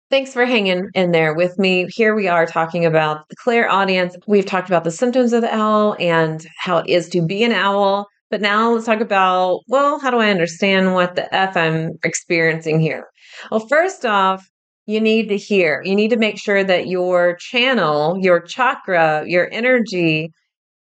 Thanks 0.10 0.34
for 0.34 0.44
hanging 0.44 0.90
in 0.96 1.12
there 1.12 1.36
with 1.36 1.60
me. 1.60 1.86
Here 1.90 2.16
we 2.16 2.28
are 2.28 2.48
talking 2.48 2.84
about 2.84 3.30
the 3.30 3.36
clairaudience. 3.36 4.16
We've 4.26 4.46
talked 4.46 4.68
about 4.68 4.84
the 4.84 4.90
symptoms 4.90 5.34
of 5.34 5.42
the 5.42 5.54
owl 5.54 5.96
and 6.00 6.48
how 6.58 6.80
it 6.80 6.90
is 6.90 7.10
to 7.10 7.22
be 7.22 7.44
an 7.44 7.52
owl. 7.52 8.08
But 8.32 8.42
now 8.42 8.72
let's 8.72 8.88
talk 8.88 9.02
about, 9.02 9.60
well, 9.68 10.00
how 10.00 10.10
do 10.10 10.18
I 10.18 10.32
understand 10.32 10.96
what 10.96 11.16
the 11.16 11.34
F 11.34 11.56
I'm 11.56 11.92
experiencing 12.04 12.80
here? 12.80 13.06
Well, 13.52 13.68
first 13.68 14.04
off, 14.04 14.50
you 14.88 15.00
need 15.00 15.30
to 15.30 15.38
hear. 15.38 15.84
You 15.86 15.96
need 15.96 16.10
to 16.10 16.18
make 16.18 16.40
sure 16.40 16.64
that 16.64 16.88
your 16.88 17.36
channel, 17.40 18.18
your 18.20 18.40
chakra, 18.40 19.24
your 19.28 19.48
energy 19.52 20.32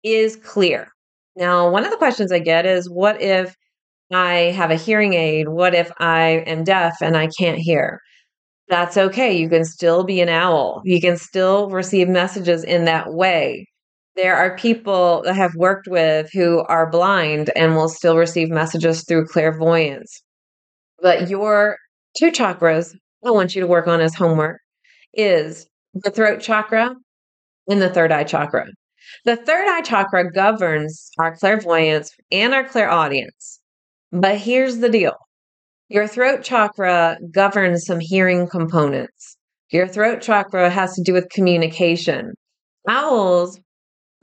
is 0.05 0.37
clear. 0.37 0.87
Now, 1.35 1.69
one 1.69 1.85
of 1.85 1.91
the 1.91 1.97
questions 1.97 2.31
I 2.31 2.39
get 2.39 2.65
is 2.65 2.89
what 2.89 3.21
if 3.21 3.57
I 4.13 4.53
have 4.55 4.71
a 4.71 4.77
hearing 4.77 5.15
aid? 5.15 5.49
What 5.49 5.75
if 5.75 5.91
I 5.99 6.45
am 6.47 6.63
deaf 6.63 6.99
and 7.03 7.17
I 7.17 7.29
can't 7.37 7.59
hear? 7.59 7.99
That's 8.71 8.97
okay. 8.97 9.37
You 9.37 9.49
can 9.51 9.65
still 9.65 10.05
be 10.05 10.21
an 10.21 10.29
owl. 10.29 10.81
You 10.85 11.01
can 11.01 11.17
still 11.17 11.69
receive 11.71 12.09
messages 12.09 12.65
in 12.65 12.85
that 12.87 13.13
way. 13.13 13.67
There 14.17 14.37
are 14.37 14.57
people 14.57 15.23
that 15.25 15.35
have 15.35 15.55
worked 15.57 15.89
with 15.89 16.31
who 16.33 16.61
are 16.69 16.89
blind 16.89 17.51
and 17.57 17.75
will 17.75 17.89
still 17.89 18.17
receive 18.17 18.49
messages 18.49 19.05
through 19.05 19.27
clairvoyance. 19.27 20.23
But 21.03 21.29
your 21.29 21.77
two 22.19 22.31
chakras 22.31 22.95
I 23.27 23.33
want 23.33 23.55
you 23.55 23.61
to 23.61 23.67
work 23.67 23.89
on 23.89 24.01
as 24.01 24.15
homework 24.15 24.61
is 25.15 25.67
the 25.95 26.11
throat 26.11 26.41
chakra 26.41 26.95
and 27.69 27.83
the 27.83 27.91
third 27.91 28.13
eye 28.13 28.25
chakra. 28.25 28.67
The 29.25 29.37
third 29.37 29.69
eye 29.69 29.83
chakra 29.83 30.31
governs 30.33 31.11
our 31.19 31.37
clairvoyance 31.37 32.13
and 32.33 32.55
our 32.55 32.65
clairaudience. 32.65 33.61
But 34.13 34.39
here's 34.39 34.79
the 34.79 34.89
deal 34.89 35.17
your 35.91 36.07
throat 36.07 36.45
chakra 36.45 37.19
governs 37.33 37.85
some 37.85 37.99
hearing 37.99 38.49
components. 38.49 39.37
Your 39.73 39.89
throat 39.89 40.23
chakra 40.23 40.71
has 40.71 40.95
to 40.95 41.03
do 41.03 41.13
with 41.13 41.29
communication. 41.31 42.35
Owls 42.89 43.59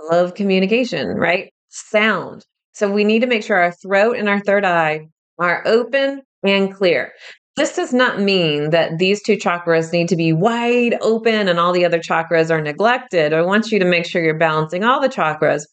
love 0.10 0.34
communication, 0.34 1.10
right? 1.10 1.52
Sound. 1.68 2.46
So 2.72 2.90
we 2.90 3.04
need 3.04 3.20
to 3.20 3.28
make 3.28 3.44
sure 3.44 3.58
our 3.58 3.74
throat 3.74 4.16
and 4.18 4.30
our 4.30 4.40
third 4.40 4.64
eye 4.64 5.08
are 5.40 5.62
open 5.66 6.22
and 6.42 6.74
clear. 6.74 7.12
This 7.58 7.76
does 7.76 7.92
not 7.92 8.22
mean 8.22 8.70
that 8.70 8.98
these 8.98 9.22
two 9.22 9.36
chakras 9.36 9.92
need 9.92 10.08
to 10.10 10.16
be 10.16 10.32
wide 10.32 10.96
open 11.02 11.50
and 11.50 11.60
all 11.60 11.74
the 11.74 11.84
other 11.84 12.00
chakras 12.00 12.50
are 12.50 12.62
neglected. 12.62 13.34
I 13.34 13.42
want 13.42 13.72
you 13.72 13.80
to 13.80 13.86
make 13.86 14.06
sure 14.06 14.24
you're 14.24 14.38
balancing 14.38 14.86
all 14.86 15.02
the 15.02 15.10
chakras. 15.10 15.64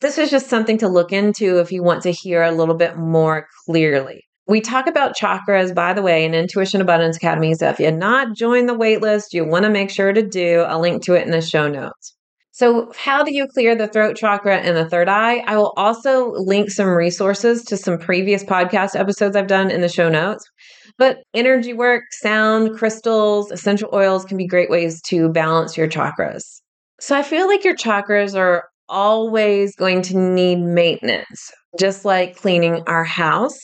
This 0.00 0.16
is 0.16 0.30
just 0.30 0.48
something 0.48 0.78
to 0.78 0.88
look 0.88 1.12
into 1.12 1.58
if 1.58 1.70
you 1.70 1.82
want 1.82 2.02
to 2.04 2.12
hear 2.12 2.42
a 2.42 2.52
little 2.52 2.76
bit 2.76 2.96
more 2.96 3.46
clearly. 3.66 4.24
We 4.46 4.60
talk 4.60 4.86
about 4.86 5.16
chakras, 5.16 5.74
by 5.74 5.94
the 5.94 6.02
way, 6.02 6.24
in 6.24 6.34
Intuition 6.34 6.80
Abundance 6.80 7.16
Academy. 7.16 7.54
So 7.54 7.68
if 7.68 7.80
you're 7.80 7.90
not 7.90 8.36
joined 8.36 8.68
the 8.68 8.76
waitlist, 8.76 9.32
you 9.32 9.44
want 9.44 9.64
to 9.64 9.70
make 9.70 9.90
sure 9.90 10.12
to 10.12 10.22
do. 10.22 10.60
I'll 10.60 10.80
link 10.80 11.02
to 11.04 11.14
it 11.14 11.24
in 11.24 11.30
the 11.30 11.40
show 11.40 11.68
notes. 11.68 12.14
So, 12.54 12.92
how 12.96 13.24
do 13.24 13.34
you 13.34 13.48
clear 13.48 13.74
the 13.74 13.88
throat 13.88 14.16
chakra 14.16 14.58
and 14.58 14.76
the 14.76 14.88
third 14.88 15.08
eye? 15.08 15.38
I 15.38 15.56
will 15.56 15.72
also 15.76 16.30
link 16.34 16.70
some 16.70 16.86
resources 16.86 17.64
to 17.64 17.76
some 17.76 17.98
previous 17.98 18.44
podcast 18.44 18.94
episodes 18.94 19.34
I've 19.34 19.48
done 19.48 19.72
in 19.72 19.80
the 19.80 19.88
show 19.88 20.08
notes. 20.08 20.44
But 20.96 21.18
energy 21.34 21.72
work, 21.72 22.04
sound, 22.12 22.76
crystals, 22.78 23.50
essential 23.50 23.90
oils 23.92 24.24
can 24.24 24.36
be 24.36 24.46
great 24.46 24.70
ways 24.70 25.02
to 25.08 25.30
balance 25.30 25.76
your 25.76 25.88
chakras. 25.88 26.60
So 27.00 27.16
I 27.16 27.24
feel 27.24 27.48
like 27.48 27.64
your 27.64 27.74
chakras 27.74 28.38
are 28.38 28.68
always 28.88 29.74
going 29.76 30.02
to 30.02 30.16
need 30.16 30.56
maintenance, 30.56 31.50
just 31.78 32.04
like 32.04 32.36
cleaning 32.36 32.82
our 32.86 33.04
house. 33.04 33.58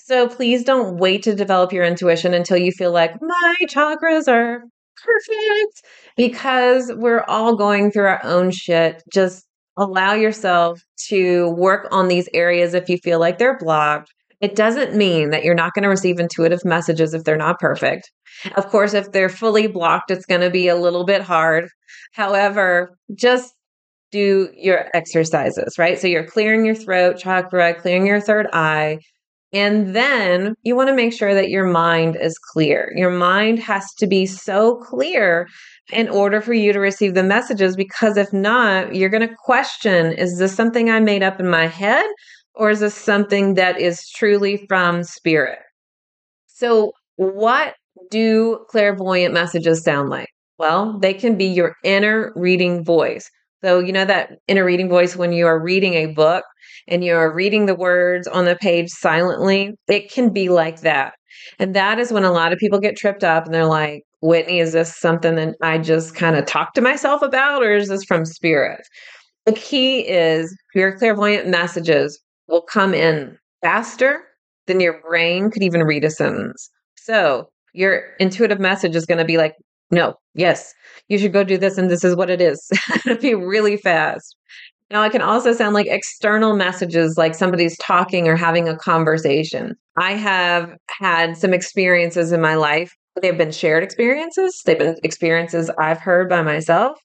So 0.00 0.28
please 0.28 0.64
don't 0.64 0.98
wait 0.98 1.22
to 1.24 1.34
develop 1.34 1.72
your 1.72 1.84
intuition 1.84 2.34
until 2.34 2.56
you 2.56 2.72
feel 2.72 2.92
like 2.92 3.12
my 3.20 3.54
chakras 3.64 4.28
are 4.28 4.62
perfect 5.04 5.82
because 6.16 6.92
we're 6.96 7.24
all 7.28 7.56
going 7.56 7.90
through 7.90 8.06
our 8.06 8.24
own 8.24 8.50
shit. 8.50 9.02
Just 9.12 9.46
allow 9.76 10.14
yourself 10.14 10.80
to 11.08 11.50
work 11.50 11.86
on 11.90 12.08
these 12.08 12.28
areas 12.32 12.72
if 12.72 12.88
you 12.88 12.96
feel 12.98 13.20
like 13.20 13.38
they're 13.38 13.58
blocked 13.58 14.10
it 14.40 14.54
doesn't 14.54 14.94
mean 14.94 15.30
that 15.30 15.44
you're 15.44 15.54
not 15.54 15.72
going 15.74 15.82
to 15.82 15.88
receive 15.88 16.18
intuitive 16.18 16.64
messages 16.64 17.14
if 17.14 17.24
they're 17.24 17.36
not 17.36 17.58
perfect. 17.58 18.10
Of 18.56 18.68
course, 18.68 18.92
if 18.92 19.12
they're 19.12 19.30
fully 19.30 19.66
blocked, 19.66 20.10
it's 20.10 20.26
going 20.26 20.42
to 20.42 20.50
be 20.50 20.68
a 20.68 20.76
little 20.76 21.04
bit 21.04 21.22
hard. 21.22 21.68
However, 22.12 22.90
just 23.14 23.54
do 24.10 24.48
your 24.54 24.86
exercises, 24.94 25.78
right? 25.78 25.98
So 25.98 26.06
you're 26.06 26.26
clearing 26.26 26.64
your 26.64 26.74
throat 26.74 27.18
chakra, 27.18 27.74
clearing 27.74 28.06
your 28.06 28.20
third 28.20 28.46
eye. 28.52 28.98
And 29.52 29.94
then 29.94 30.54
you 30.62 30.76
want 30.76 30.88
to 30.88 30.94
make 30.94 31.12
sure 31.12 31.32
that 31.32 31.50
your 31.50 31.66
mind 31.66 32.16
is 32.20 32.36
clear. 32.38 32.92
Your 32.96 33.10
mind 33.10 33.58
has 33.60 33.86
to 33.98 34.06
be 34.06 34.26
so 34.26 34.76
clear 34.76 35.48
in 35.92 36.08
order 36.08 36.40
for 36.40 36.52
you 36.52 36.72
to 36.72 36.80
receive 36.80 37.14
the 37.14 37.22
messages, 37.22 37.76
because 37.76 38.16
if 38.16 38.32
not, 38.32 38.94
you're 38.94 39.08
going 39.08 39.26
to 39.26 39.34
question 39.44 40.12
is 40.12 40.38
this 40.38 40.54
something 40.54 40.90
I 40.90 41.00
made 41.00 41.22
up 41.22 41.38
in 41.38 41.48
my 41.48 41.68
head? 41.68 42.06
or 42.56 42.70
is 42.70 42.80
this 42.80 42.94
something 42.94 43.54
that 43.54 43.78
is 43.80 44.08
truly 44.08 44.64
from 44.68 45.04
spirit? 45.04 45.58
So, 46.46 46.92
what 47.16 47.74
do 48.10 48.64
clairvoyant 48.68 49.32
messages 49.32 49.84
sound 49.84 50.08
like? 50.08 50.28
Well, 50.58 50.98
they 50.98 51.14
can 51.14 51.36
be 51.36 51.46
your 51.46 51.74
inner 51.84 52.32
reading 52.34 52.82
voice. 52.84 53.30
So, 53.64 53.78
you 53.78 53.92
know 53.92 54.04
that 54.04 54.38
inner 54.48 54.64
reading 54.64 54.88
voice 54.88 55.16
when 55.16 55.32
you 55.32 55.46
are 55.46 55.60
reading 55.62 55.94
a 55.94 56.06
book 56.06 56.44
and 56.88 57.02
you're 57.04 57.32
reading 57.34 57.66
the 57.66 57.74
words 57.74 58.28
on 58.28 58.44
the 58.44 58.56
page 58.56 58.90
silently, 58.90 59.72
it 59.88 60.10
can 60.10 60.32
be 60.32 60.48
like 60.48 60.80
that. 60.82 61.14
And 61.58 61.74
that 61.74 61.98
is 61.98 62.12
when 62.12 62.24
a 62.24 62.32
lot 62.32 62.52
of 62.52 62.58
people 62.58 62.78
get 62.80 62.96
tripped 62.96 63.24
up 63.24 63.44
and 63.46 63.54
they're 63.54 63.66
like, 63.66 64.02
Whitney, 64.22 64.60
is 64.60 64.72
this 64.72 64.96
something 64.96 65.36
that 65.36 65.56
I 65.62 65.78
just 65.78 66.14
kind 66.14 66.36
of 66.36 66.46
talk 66.46 66.74
to 66.74 66.80
myself 66.80 67.22
about, 67.22 67.62
or 67.62 67.74
is 67.74 67.88
this 67.88 68.04
from 68.04 68.24
spirit? 68.24 68.80
The 69.44 69.52
key 69.52 70.00
is 70.00 70.56
your 70.74 70.96
clairvoyant 70.96 71.48
messages 71.48 72.20
will 72.48 72.62
come 72.62 72.94
in 72.94 73.38
faster 73.62 74.22
than 74.66 74.80
your 74.80 75.00
brain 75.08 75.50
could 75.50 75.62
even 75.62 75.84
read 75.84 76.04
a 76.04 76.10
sentence. 76.10 76.68
So 76.96 77.48
your 77.72 78.02
intuitive 78.18 78.58
message 78.58 78.96
is 78.96 79.06
going 79.06 79.18
to 79.18 79.24
be 79.24 79.36
like, 79.36 79.54
no, 79.90 80.14
yes, 80.34 80.74
you 81.08 81.18
should 81.18 81.32
go 81.32 81.44
do 81.44 81.58
this, 81.58 81.78
and 81.78 81.90
this 81.90 82.04
is 82.04 82.16
what 82.16 82.30
it 82.30 82.40
is. 82.40 82.68
It'll 83.06 83.18
be 83.18 83.34
really 83.34 83.76
fast. 83.76 84.36
Now, 84.90 85.02
it 85.02 85.10
can 85.10 85.22
also 85.22 85.52
sound 85.52 85.74
like 85.74 85.86
external 85.88 86.54
messages, 86.54 87.16
like 87.18 87.34
somebody's 87.34 87.76
talking 87.78 88.28
or 88.28 88.36
having 88.36 88.68
a 88.68 88.76
conversation. 88.76 89.74
I 89.96 90.12
have 90.12 90.72
had 90.88 91.36
some 91.36 91.52
experiences 91.52 92.30
in 92.30 92.40
my 92.40 92.54
life. 92.54 92.94
They've 93.20 93.36
been 93.36 93.50
shared 93.50 93.82
experiences, 93.82 94.60
they've 94.64 94.78
been 94.78 94.96
experiences 95.02 95.70
I've 95.78 96.00
heard 96.00 96.28
by 96.28 96.42
myself. 96.42 96.98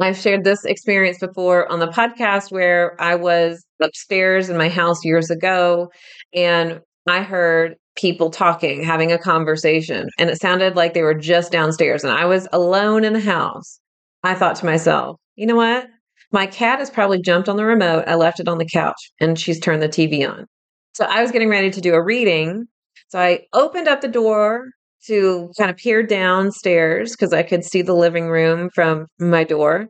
I've 0.00 0.16
shared 0.16 0.44
this 0.44 0.64
experience 0.64 1.18
before 1.18 1.70
on 1.70 1.78
the 1.78 1.88
podcast 1.88 2.50
where 2.50 3.00
I 3.00 3.16
was 3.16 3.64
upstairs 3.82 4.48
in 4.48 4.56
my 4.56 4.68
house 4.70 5.04
years 5.04 5.30
ago 5.30 5.90
and 6.32 6.80
I 7.06 7.22
heard 7.22 7.76
people 7.96 8.30
talking, 8.30 8.82
having 8.82 9.12
a 9.12 9.18
conversation, 9.18 10.08
and 10.18 10.30
it 10.30 10.40
sounded 10.40 10.76
like 10.76 10.94
they 10.94 11.02
were 11.02 11.14
just 11.14 11.52
downstairs 11.52 12.04
and 12.04 12.12
I 12.12 12.24
was 12.24 12.48
alone 12.52 13.04
in 13.04 13.12
the 13.12 13.20
house. 13.20 13.80
I 14.22 14.34
thought 14.34 14.56
to 14.56 14.66
myself, 14.66 15.16
you 15.36 15.46
know 15.46 15.56
what? 15.56 15.86
My 16.32 16.46
cat 16.46 16.78
has 16.78 16.90
probably 16.90 17.20
jumped 17.20 17.48
on 17.48 17.56
the 17.56 17.64
remote. 17.64 18.04
I 18.06 18.14
left 18.14 18.40
it 18.40 18.48
on 18.48 18.58
the 18.58 18.68
couch 18.68 19.10
and 19.20 19.38
she's 19.38 19.58
turned 19.58 19.82
the 19.82 19.88
TV 19.88 20.28
on. 20.28 20.46
So 20.94 21.04
I 21.04 21.22
was 21.22 21.32
getting 21.32 21.48
ready 21.48 21.70
to 21.70 21.80
do 21.80 21.94
a 21.94 22.02
reading. 22.02 22.66
So 23.08 23.18
I 23.18 23.40
opened 23.52 23.88
up 23.88 24.00
the 24.00 24.08
door 24.08 24.66
to 25.06 25.50
kind 25.58 25.70
of 25.70 25.76
peer 25.76 26.02
downstairs 26.02 27.12
because 27.12 27.32
I 27.32 27.42
could 27.42 27.64
see 27.64 27.82
the 27.82 27.94
living 27.94 28.28
room 28.28 28.68
from 28.74 29.06
my 29.18 29.44
door. 29.44 29.88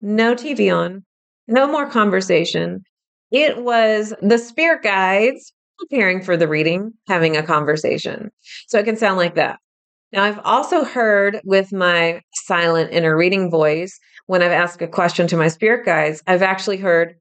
No 0.00 0.34
TV 0.34 0.74
on, 0.74 1.04
no 1.46 1.66
more 1.66 1.88
conversation. 1.88 2.80
It 3.30 3.62
was 3.62 4.14
the 4.22 4.38
spirit 4.38 4.82
guides 4.82 5.52
preparing 5.78 6.22
for 6.22 6.36
the 6.36 6.48
reading, 6.48 6.92
having 7.06 7.36
a 7.36 7.42
conversation. 7.42 8.30
So 8.66 8.78
it 8.78 8.84
can 8.84 8.96
sound 8.96 9.18
like 9.18 9.34
that. 9.36 9.58
Now, 10.12 10.24
I've 10.24 10.40
also 10.44 10.84
heard 10.84 11.40
with 11.44 11.72
my 11.72 12.20
silent 12.46 12.92
inner 12.92 13.16
reading 13.16 13.50
voice, 13.50 13.98
when 14.26 14.42
I've 14.42 14.52
asked 14.52 14.80
a 14.82 14.88
question 14.88 15.26
to 15.28 15.36
my 15.36 15.48
spirit 15.48 15.84
guides, 15.84 16.22
I've 16.26 16.42
actually 16.42 16.78
heard 16.78 17.14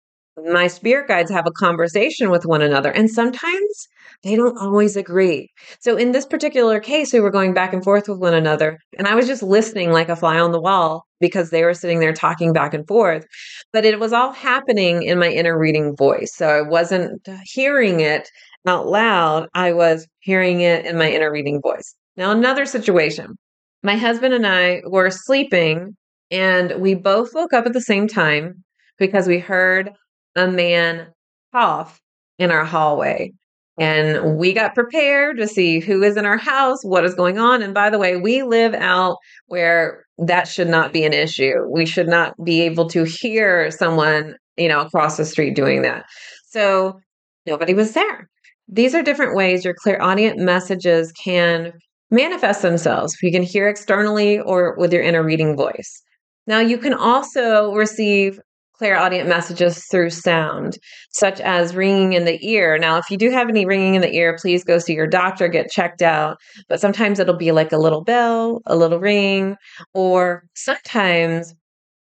my 0.45 0.67
spirit 0.67 1.07
guides 1.07 1.31
have 1.31 1.47
a 1.47 1.51
conversation 1.51 2.29
with 2.29 2.45
one 2.45 2.61
another. 2.61 2.91
And 2.91 3.09
sometimes 3.09 3.87
they 4.23 4.35
don't 4.35 4.57
always 4.57 4.95
agree. 4.95 5.49
So 5.79 5.97
in 5.97 6.11
this 6.11 6.25
particular 6.25 6.79
case, 6.79 7.11
we 7.11 7.19
were 7.19 7.31
going 7.31 7.53
back 7.53 7.73
and 7.73 7.83
forth 7.83 8.07
with 8.07 8.19
one 8.19 8.33
another. 8.33 8.77
And 8.97 9.07
I 9.07 9.15
was 9.15 9.27
just 9.27 9.41
listening 9.41 9.91
like 9.91 10.09
a 10.09 10.15
fly 10.15 10.39
on 10.39 10.51
the 10.51 10.61
wall 10.61 11.05
because 11.19 11.49
they 11.49 11.63
were 11.63 11.73
sitting 11.73 11.99
there 11.99 12.13
talking 12.13 12.53
back 12.53 12.73
and 12.73 12.87
forth. 12.87 13.25
But 13.73 13.85
it 13.85 13.99
was 13.99 14.13
all 14.13 14.31
happening 14.31 15.03
in 15.03 15.17
my 15.17 15.29
inner 15.29 15.57
reading 15.57 15.95
voice. 15.95 16.31
So 16.35 16.47
I 16.47 16.61
wasn't 16.61 17.27
hearing 17.43 17.99
it 17.99 18.29
out 18.67 18.87
loud, 18.87 19.47
I 19.53 19.73
was 19.73 20.07
hearing 20.19 20.61
it 20.61 20.85
in 20.85 20.97
my 20.97 21.09
inner 21.09 21.31
reading 21.31 21.61
voice. 21.61 21.95
Now, 22.15 22.31
another 22.31 22.65
situation 22.65 23.35
my 23.83 23.95
husband 23.95 24.33
and 24.33 24.45
I 24.45 24.81
were 24.85 25.09
sleeping 25.11 25.95
and 26.31 26.73
we 26.81 26.95
both 26.95 27.33
woke 27.33 27.53
up 27.53 27.65
at 27.65 27.73
the 27.73 27.81
same 27.81 28.07
time 28.07 28.63
because 28.97 29.27
we 29.27 29.39
heard 29.39 29.91
a 30.35 30.47
man 30.47 31.07
cough 31.53 31.99
in 32.37 32.51
our 32.51 32.65
hallway. 32.65 33.31
And 33.79 34.37
we 34.37 34.53
got 34.53 34.73
prepared 34.73 35.37
to 35.37 35.47
see 35.47 35.79
who 35.79 36.01
is 36.01 36.17
in 36.17 36.25
our 36.25 36.37
house, 36.37 36.83
what 36.83 37.05
is 37.05 37.13
going 37.13 37.37
on. 37.37 37.61
And 37.61 37.75
by 37.75 37.91
the 37.91 37.99
way, 37.99 38.17
we 38.17 38.41
live 38.41 38.73
out 38.73 39.17
where 39.45 40.03
that 40.17 40.47
should 40.47 40.67
not 40.67 40.91
be 40.91 41.05
an 41.05 41.13
issue. 41.13 41.53
We 41.69 41.85
should 41.85 42.07
not 42.07 42.33
be 42.43 42.61
able 42.61 42.89
to 42.89 43.03
hear 43.03 43.69
someone, 43.69 44.35
you 44.57 44.67
know, 44.67 44.81
across 44.81 45.17
the 45.17 45.25
street 45.25 45.55
doing 45.55 45.83
that. 45.83 46.05
So 46.49 46.99
nobody 47.45 47.75
was 47.75 47.93
there. 47.93 48.27
These 48.67 48.93
are 48.95 49.01
different 49.01 49.35
ways 49.35 49.63
your 49.63 49.75
clairaudient 49.75 50.39
messages 50.39 51.11
can 51.13 51.73
manifest 52.11 52.61
themselves. 52.61 53.15
You 53.21 53.31
can 53.31 53.43
hear 53.43 53.67
externally 53.67 54.39
or 54.39 54.75
with 54.77 54.93
your 54.93 55.01
inner 55.01 55.23
reading 55.23 55.55
voice. 55.55 56.01
Now, 56.47 56.59
you 56.59 56.77
can 56.77 56.93
also 56.93 57.73
receive 57.73 58.39
clairaudient 58.77 59.27
messages 59.27 59.85
through 59.89 60.11
sound, 60.11 60.77
such 61.11 61.41
as 61.41 61.75
ringing 61.75 62.13
in 62.13 62.25
the 62.25 62.39
ear. 62.47 62.77
Now, 62.77 62.97
if 62.97 63.09
you 63.09 63.17
do 63.17 63.31
have 63.31 63.49
any 63.49 63.65
ringing 63.65 63.95
in 63.95 64.01
the 64.01 64.13
ear, 64.13 64.37
please 64.39 64.63
go 64.63 64.77
see 64.77 64.93
your 64.93 65.07
doctor, 65.07 65.47
get 65.47 65.71
checked 65.71 66.01
out. 66.01 66.37
But 66.69 66.79
sometimes 66.79 67.19
it'll 67.19 67.37
be 67.37 67.51
like 67.51 67.71
a 67.71 67.77
little 67.77 68.03
bell, 68.03 68.61
a 68.65 68.75
little 68.75 68.99
ring, 68.99 69.55
or 69.93 70.43
sometimes 70.55 71.53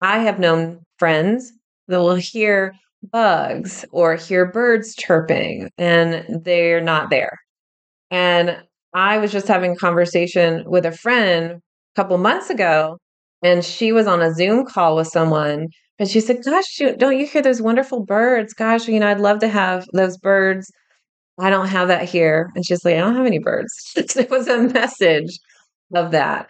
I 0.01 0.19
have 0.19 0.39
known 0.39 0.81
friends 0.97 1.51
that 1.87 1.99
will 1.99 2.15
hear 2.15 2.73
bugs 3.03 3.85
or 3.91 4.15
hear 4.15 4.51
birds 4.51 4.95
chirping 4.95 5.69
and 5.77 6.25
they're 6.43 6.81
not 6.81 7.09
there. 7.09 7.37
And 8.11 8.57
I 8.93 9.17
was 9.17 9.31
just 9.31 9.47
having 9.47 9.73
a 9.73 9.77
conversation 9.77 10.63
with 10.65 10.85
a 10.85 10.91
friend 10.91 11.51
a 11.51 11.61
couple 11.95 12.17
months 12.17 12.49
ago 12.49 12.97
and 13.43 13.63
she 13.63 13.91
was 13.91 14.07
on 14.07 14.21
a 14.21 14.33
Zoom 14.33 14.65
call 14.65 14.95
with 14.95 15.07
someone 15.07 15.67
and 15.99 16.09
she 16.09 16.21
said, 16.21 16.43
Gosh, 16.43 16.79
don't 16.97 17.17
you 17.17 17.27
hear 17.27 17.41
those 17.41 17.61
wonderful 17.61 18.05
birds? 18.05 18.53
Gosh, 18.53 18.87
you 18.87 18.99
know, 18.99 19.07
I'd 19.07 19.19
love 19.19 19.39
to 19.39 19.49
have 19.49 19.85
those 19.93 20.17
birds. 20.17 20.71
I 21.39 21.49
don't 21.49 21.67
have 21.67 21.87
that 21.89 22.07
here. 22.07 22.51
And 22.55 22.65
she's 22.65 22.83
like, 22.83 22.95
I 22.95 22.99
don't 22.99 23.15
have 23.15 23.25
any 23.25 23.39
birds. 23.39 23.71
it 23.95 24.29
was 24.29 24.47
a 24.47 24.63
message 24.63 25.39
of 25.93 26.11
that. 26.11 26.49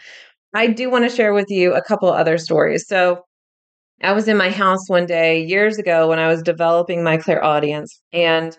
I 0.56 0.68
do 0.68 0.90
want 0.90 1.10
to 1.10 1.16
share 1.16 1.34
with 1.34 1.50
you 1.50 1.74
a 1.74 1.82
couple 1.82 2.10
other 2.10 2.38
stories. 2.38 2.88
So 2.88 3.24
I 4.02 4.14
was 4.14 4.28
in 4.28 4.38
my 4.38 4.50
house 4.50 4.90
one 4.90 5.06
day 5.06 5.44
years 5.44 5.78
ago 5.78 6.10
when 6.10 6.20
I 6.20 6.28
was 6.28 6.42
developing 6.42 7.04
my 7.04 7.18
clairaudience 7.18 8.02
and 8.14 8.58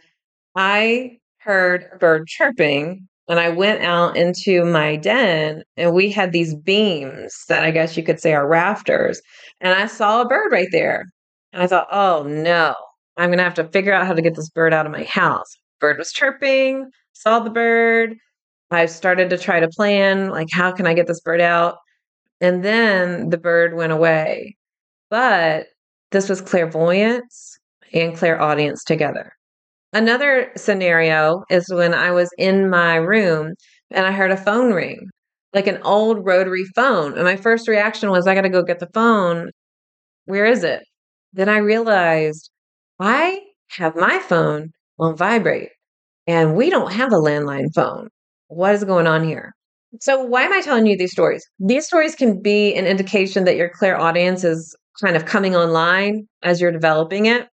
I 0.57 1.19
heard 1.39 1.87
a 1.93 1.97
bird 1.97 2.27
chirping. 2.27 3.07
And 3.29 3.39
I 3.39 3.49
went 3.49 3.83
out 3.85 4.17
into 4.17 4.65
my 4.65 4.97
den, 4.97 5.63
and 5.77 5.95
we 5.95 6.11
had 6.11 6.33
these 6.33 6.53
beams 6.57 7.33
that 7.49 7.63
I 7.63 7.71
guess 7.71 7.97
you 7.97 8.03
could 8.03 8.19
say 8.19 8.35
are 8.35 8.45
rafters. 8.45 9.23
And 9.61 9.73
I 9.73 9.87
saw 9.87 10.21
a 10.21 10.27
bird 10.27 10.51
right 10.51 10.67
there. 10.73 11.05
And 11.53 11.63
I 11.63 11.69
thought, 11.69 11.87
oh 11.93 12.25
no, 12.25 12.75
I'm 13.17 13.29
going 13.29 13.39
to 13.39 13.45
have 13.45 13.55
to 13.55 13.69
figure 13.69 13.93
out 13.93 14.09
how 14.09 14.15
to 14.15 14.23
get 14.23 14.35
this 14.35 14.51
bird 14.51 14.75
out 14.75 14.85
of 14.85 14.91
my 14.91 15.05
house. 15.05 15.47
Bird 15.79 15.97
was 15.97 16.11
chirping, 16.11 16.91
saw 17.13 17.39
the 17.39 17.51
bird. 17.51 18.17
I 18.73 18.87
started 18.87 19.31
to 19.31 19.39
try 19.39 19.61
to 19.61 19.69
plan, 19.69 20.31
like, 20.31 20.49
how 20.51 20.73
can 20.73 20.89
I 20.89 20.95
get 20.95 21.07
this 21.07 21.21
bird 21.21 21.41
out? 21.41 21.77
And 22.41 22.65
then 22.65 23.31
the 23.31 23.39
bird 23.39 23.75
went 23.75 23.93
away. 23.93 24.57
But 25.11 25.67
this 26.13 26.29
was 26.29 26.41
clairvoyance 26.41 27.59
and 27.93 28.17
clairaudience 28.17 28.85
together. 28.85 29.33
Another 29.93 30.53
scenario 30.57 31.43
is 31.51 31.67
when 31.73 31.95
I 31.95 32.13
was 32.13 32.31
in 32.39 32.71
my 32.71 32.97
room 32.97 33.55
and 33.91 34.07
I 34.07 34.13
heard 34.13 34.31
a 34.31 34.37
phone 34.37 34.73
ring, 34.73 35.09
like 35.53 35.67
an 35.67 35.81
old 35.83 36.25
rotary 36.25 36.65
phone. 36.77 37.15
And 37.15 37.25
my 37.25 37.37
first 37.37 37.67
reaction 37.67 38.11
was, 38.11 38.27
I 38.27 38.35
got 38.35 38.43
to 38.43 38.49
go 38.49 38.63
get 38.63 38.79
the 38.79 38.89
phone. 38.95 39.51
Where 40.27 40.47
is 40.47 40.63
it? 40.65 40.83
Then 41.33 41.49
I 41.49 41.59
realized 41.59 42.51
I 43.01 43.41
have 43.71 43.97
my 43.97 44.21
phone 44.21 44.71
on 44.99 45.17
vibrate 45.17 45.71
and 46.27 46.55
we 46.57 46.71
don't 46.71 46.93
have 46.93 47.13
a 47.13 47.17
landline 47.17 47.75
phone. 47.75 48.09
What 48.49 48.75
is 48.75 48.85
going 48.85 49.07
on 49.07 49.25
here? 49.25 49.53
So, 50.01 50.23
why 50.23 50.43
am 50.43 50.53
I 50.53 50.61
telling 50.61 50.87
you 50.87 50.97
these 50.97 51.11
stories? 51.11 51.45
These 51.59 51.87
stories 51.87 52.15
can 52.15 52.41
be 52.41 52.75
an 52.75 52.87
indication 52.87 53.45
that 53.45 53.57
your 53.57 53.71
clairaudience 53.71 54.45
is 54.45 54.77
kind 55.01 55.17
of 55.17 55.27
coming 55.27 55.57
online 55.57 56.29
as 56.43 56.61
you're 56.61 56.73
developing 56.73 57.27
it. 57.27 57.49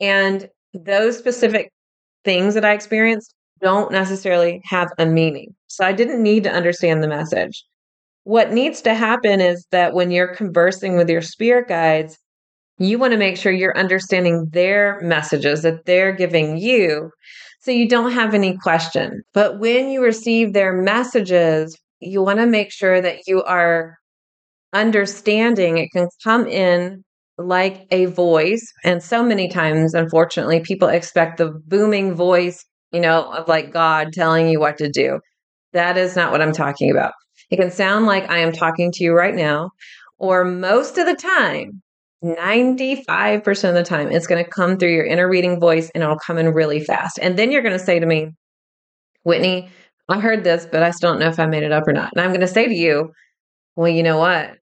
And 0.00 0.48
those 0.74 1.18
specific 1.18 1.70
things 2.24 2.54
that 2.54 2.64
I 2.64 2.72
experienced 2.72 3.34
don't 3.60 3.92
necessarily 3.92 4.60
have 4.64 4.90
a 4.98 5.06
meaning. 5.06 5.54
So 5.68 5.84
I 5.84 5.92
didn't 5.92 6.22
need 6.22 6.44
to 6.44 6.52
understand 6.52 7.02
the 7.02 7.08
message. 7.08 7.64
What 8.24 8.52
needs 8.52 8.82
to 8.82 8.94
happen 8.94 9.40
is 9.40 9.66
that 9.70 9.94
when 9.94 10.10
you're 10.10 10.34
conversing 10.34 10.96
with 10.96 11.08
your 11.08 11.22
spirit 11.22 11.68
guides, 11.68 12.18
you 12.78 12.98
want 12.98 13.12
to 13.12 13.18
make 13.18 13.36
sure 13.36 13.52
you're 13.52 13.76
understanding 13.76 14.48
their 14.52 15.00
messages 15.02 15.62
that 15.62 15.84
they're 15.84 16.12
giving 16.12 16.56
you 16.56 17.10
so 17.60 17.70
you 17.70 17.88
don't 17.88 18.12
have 18.12 18.34
any 18.34 18.56
question. 18.56 19.22
But 19.32 19.60
when 19.60 19.88
you 19.90 20.02
receive 20.02 20.52
their 20.52 20.72
messages, 20.72 21.76
you 22.00 22.22
want 22.22 22.40
to 22.40 22.46
make 22.46 22.72
sure 22.72 23.00
that 23.00 23.20
you 23.26 23.42
are 23.44 23.98
understanding 24.72 25.78
it 25.78 25.90
can 25.92 26.08
come 26.24 26.46
in 26.46 27.04
like 27.38 27.86
a 27.90 28.06
voice. 28.06 28.66
And 28.84 29.02
so 29.02 29.22
many 29.22 29.48
times, 29.48 29.94
unfortunately, 29.94 30.60
people 30.60 30.88
expect 30.88 31.38
the 31.38 31.52
booming 31.66 32.14
voice, 32.14 32.64
you 32.92 33.00
know, 33.00 33.32
of 33.32 33.48
like 33.48 33.72
God 33.72 34.12
telling 34.12 34.48
you 34.48 34.60
what 34.60 34.78
to 34.78 34.90
do. 34.90 35.20
That 35.72 35.96
is 35.96 36.16
not 36.16 36.32
what 36.32 36.42
I'm 36.42 36.52
talking 36.52 36.90
about. 36.90 37.12
It 37.50 37.56
can 37.56 37.70
sound 37.70 38.06
like 38.06 38.30
I 38.30 38.38
am 38.38 38.52
talking 38.52 38.90
to 38.92 39.04
you 39.04 39.12
right 39.12 39.34
now, 39.34 39.70
or 40.18 40.44
most 40.44 40.98
of 40.98 41.06
the 41.06 41.16
time, 41.16 41.82
95% 42.24 43.68
of 43.68 43.74
the 43.74 43.82
time, 43.82 44.10
it's 44.10 44.26
going 44.26 44.42
to 44.42 44.48
come 44.48 44.78
through 44.78 44.94
your 44.94 45.04
inner 45.04 45.28
reading 45.28 45.58
voice 45.58 45.90
and 45.94 46.02
it'll 46.02 46.18
come 46.18 46.38
in 46.38 46.54
really 46.54 46.80
fast. 46.80 47.18
And 47.20 47.36
then 47.36 47.50
you're 47.50 47.62
going 47.62 47.78
to 47.78 47.84
say 47.84 47.98
to 47.98 48.06
me, 48.06 48.30
Whitney, 49.24 49.70
I 50.08 50.20
heard 50.20 50.44
this, 50.44 50.66
but 50.70 50.82
I 50.82 50.92
still 50.92 51.10
don't 51.10 51.20
know 51.20 51.28
if 51.28 51.40
I 51.40 51.46
made 51.46 51.62
it 51.62 51.72
up 51.72 51.86
or 51.86 51.92
not. 51.92 52.12
And 52.12 52.20
I'm 52.20 52.30
going 52.30 52.40
to 52.40 52.46
say 52.46 52.68
to 52.68 52.74
you, 52.74 53.10
well, 53.76 53.88
you 53.88 54.02
know 54.02 54.18
what? 54.18 54.56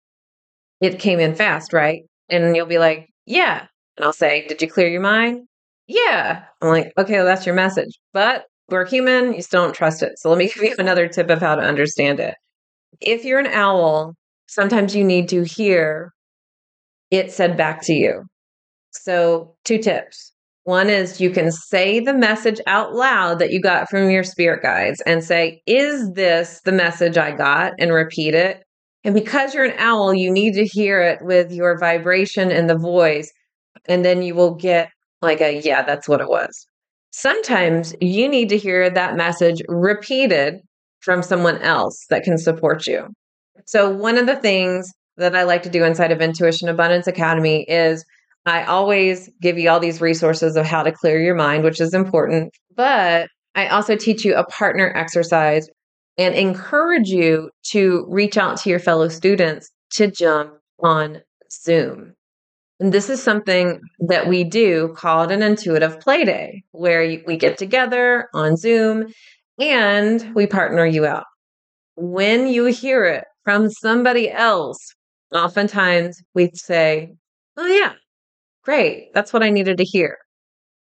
It 0.81 0.99
came 0.99 1.19
in 1.19 1.35
fast, 1.35 1.73
right? 1.73 2.03
And 2.29 2.55
you'll 2.55 2.65
be 2.65 2.79
like, 2.79 3.09
yeah. 3.25 3.65
And 3.97 4.05
I'll 4.05 4.13
say, 4.13 4.45
did 4.47 4.61
you 4.61 4.69
clear 4.69 4.87
your 4.87 5.01
mind? 5.01 5.47
Yeah. 5.87 6.43
I'm 6.61 6.69
like, 6.69 6.91
okay, 6.97 7.15
well, 7.15 7.25
that's 7.25 7.45
your 7.45 7.55
message. 7.55 7.97
But 8.13 8.45
we're 8.69 8.85
human, 8.85 9.33
you 9.33 9.41
still 9.41 9.63
don't 9.63 9.73
trust 9.73 10.03
it. 10.03 10.19
So 10.19 10.29
let 10.29 10.37
me 10.37 10.49
give 10.53 10.63
you 10.63 10.75
another 10.77 11.07
tip 11.07 11.29
of 11.29 11.39
how 11.39 11.55
to 11.55 11.61
understand 11.61 12.19
it. 12.19 12.35
If 12.99 13.25
you're 13.25 13.39
an 13.39 13.47
owl, 13.47 14.15
sometimes 14.47 14.95
you 14.95 15.03
need 15.03 15.29
to 15.29 15.43
hear 15.43 16.11
it 17.11 17.31
said 17.31 17.57
back 17.57 17.81
to 17.83 17.93
you. 17.93 18.23
So, 18.91 19.55
two 19.63 19.77
tips. 19.77 20.33
One 20.63 20.89
is 20.89 21.21
you 21.21 21.29
can 21.29 21.51
say 21.51 22.01
the 22.01 22.13
message 22.13 22.59
out 22.67 22.93
loud 22.93 23.39
that 23.39 23.51
you 23.51 23.61
got 23.61 23.89
from 23.89 24.09
your 24.09 24.23
spirit 24.23 24.61
guides 24.61 25.01
and 25.05 25.23
say, 25.23 25.61
Is 25.65 26.11
this 26.13 26.59
the 26.65 26.73
message 26.73 27.17
I 27.17 27.31
got? 27.31 27.73
and 27.79 27.93
repeat 27.93 28.35
it. 28.35 28.63
And 29.07 29.13
because 29.13 29.53
you're 29.53 29.63
an 29.63 29.79
owl, 29.79 30.13
you 30.13 30.29
need 30.29 30.55
to 30.55 30.65
hear 30.65 30.99
it 31.01 31.19
with 31.21 31.49
your 31.49 31.79
vibration 31.79 32.51
and 32.51 32.69
the 32.69 32.77
voice. 32.77 33.31
And 33.85 34.03
then 34.03 34.21
you 34.21 34.35
will 34.35 34.55
get 34.55 34.89
like 35.21 35.39
a, 35.39 35.61
yeah, 35.61 35.83
that's 35.83 36.09
what 36.09 36.19
it 36.19 36.27
was. 36.27 36.67
Sometimes 37.11 37.95
you 38.01 38.27
need 38.27 38.49
to 38.49 38.57
hear 38.57 38.89
that 38.89 39.15
message 39.15 39.61
repeated 39.69 40.55
from 40.99 41.23
someone 41.23 41.57
else 41.59 42.05
that 42.09 42.23
can 42.23 42.37
support 42.37 42.85
you. 42.85 43.07
So, 43.65 43.89
one 43.89 44.17
of 44.17 44.25
the 44.25 44.35
things 44.35 44.91
that 45.15 45.37
I 45.37 45.43
like 45.43 45.63
to 45.63 45.69
do 45.69 45.85
inside 45.85 46.11
of 46.11 46.21
Intuition 46.21 46.67
Abundance 46.67 47.07
Academy 47.07 47.63
is 47.69 48.03
I 48.45 48.65
always 48.65 49.29
give 49.41 49.57
you 49.57 49.69
all 49.69 49.79
these 49.79 50.01
resources 50.01 50.57
of 50.57 50.65
how 50.65 50.83
to 50.83 50.91
clear 50.91 51.21
your 51.21 51.33
mind, 51.33 51.63
which 51.63 51.79
is 51.79 51.93
important. 51.93 52.51
But 52.75 53.29
I 53.55 53.67
also 53.67 53.95
teach 53.95 54.25
you 54.25 54.35
a 54.35 54.43
partner 54.43 54.91
exercise 54.93 55.69
and 56.17 56.35
encourage 56.35 57.09
you 57.09 57.51
to 57.71 58.05
reach 58.09 58.37
out 58.37 58.57
to 58.57 58.69
your 58.69 58.79
fellow 58.79 59.07
students 59.07 59.69
to 59.91 60.09
jump 60.09 60.53
on 60.79 61.21
Zoom. 61.51 62.13
And 62.79 62.93
this 62.93 63.09
is 63.09 63.21
something 63.21 63.79
that 64.07 64.27
we 64.27 64.43
do 64.43 64.93
called 64.95 65.31
an 65.31 65.41
intuitive 65.41 65.99
play 65.99 66.25
day, 66.25 66.63
where 66.71 67.19
we 67.25 67.37
get 67.37 67.57
together 67.57 68.29
on 68.33 68.55
Zoom 68.55 69.07
and 69.59 70.35
we 70.35 70.45
partner 70.45 70.85
you 70.85 71.05
out. 71.05 71.25
When 71.95 72.47
you 72.47 72.65
hear 72.65 73.05
it 73.05 73.25
from 73.43 73.69
somebody 73.69 74.31
else, 74.31 74.77
oftentimes 75.31 76.21
we 76.35 76.51
say, 76.53 77.13
Oh, 77.59 77.65
yeah, 77.65 77.93
great. 78.63 79.11
That's 79.15 79.33
what 79.33 79.41
I 79.41 79.49
needed 79.49 79.77
to 79.77 79.83
hear. 79.83 80.17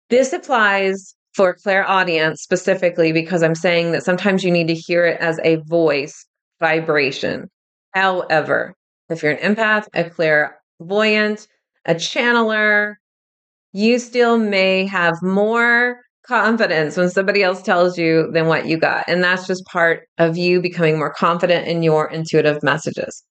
This 0.09 0.33
applies 0.33 1.16
for 1.40 1.55
clairaudience 1.55 2.42
specifically 2.42 3.12
because 3.12 3.42
I'm 3.42 3.55
saying 3.55 3.92
that 3.92 4.05
sometimes 4.05 4.44
you 4.44 4.50
need 4.50 4.68
to 4.68 4.74
hear 4.74 5.07
it 5.07 5.18
as 5.22 5.40
a 5.42 5.57
voice 5.64 6.26
vibration. 6.61 7.48
However, 7.94 8.74
if 9.09 9.22
you're 9.22 9.33
an 9.33 9.55
empath, 9.55 9.87
a 9.94 10.11
clairvoyant, 10.11 11.48
a 11.87 11.94
channeler, 11.94 12.96
you 13.72 13.98
still 13.98 14.37
may 14.37 14.85
have 14.85 15.14
more 15.22 16.03
confidence 16.26 16.98
when 16.98 17.09
somebody 17.09 17.42
else 17.42 17.62
tells 17.62 17.96
you 17.96 18.31
than 18.33 18.46
what 18.46 18.66
you 18.66 18.76
got. 18.76 19.05
And 19.09 19.24
that's 19.24 19.46
just 19.46 19.64
part 19.64 20.03
of 20.18 20.37
you 20.37 20.61
becoming 20.61 20.98
more 20.98 21.14
confident 21.14 21.66
in 21.66 21.83
your 21.83 22.11
intuitive 22.11 22.62
messages. 22.62 23.24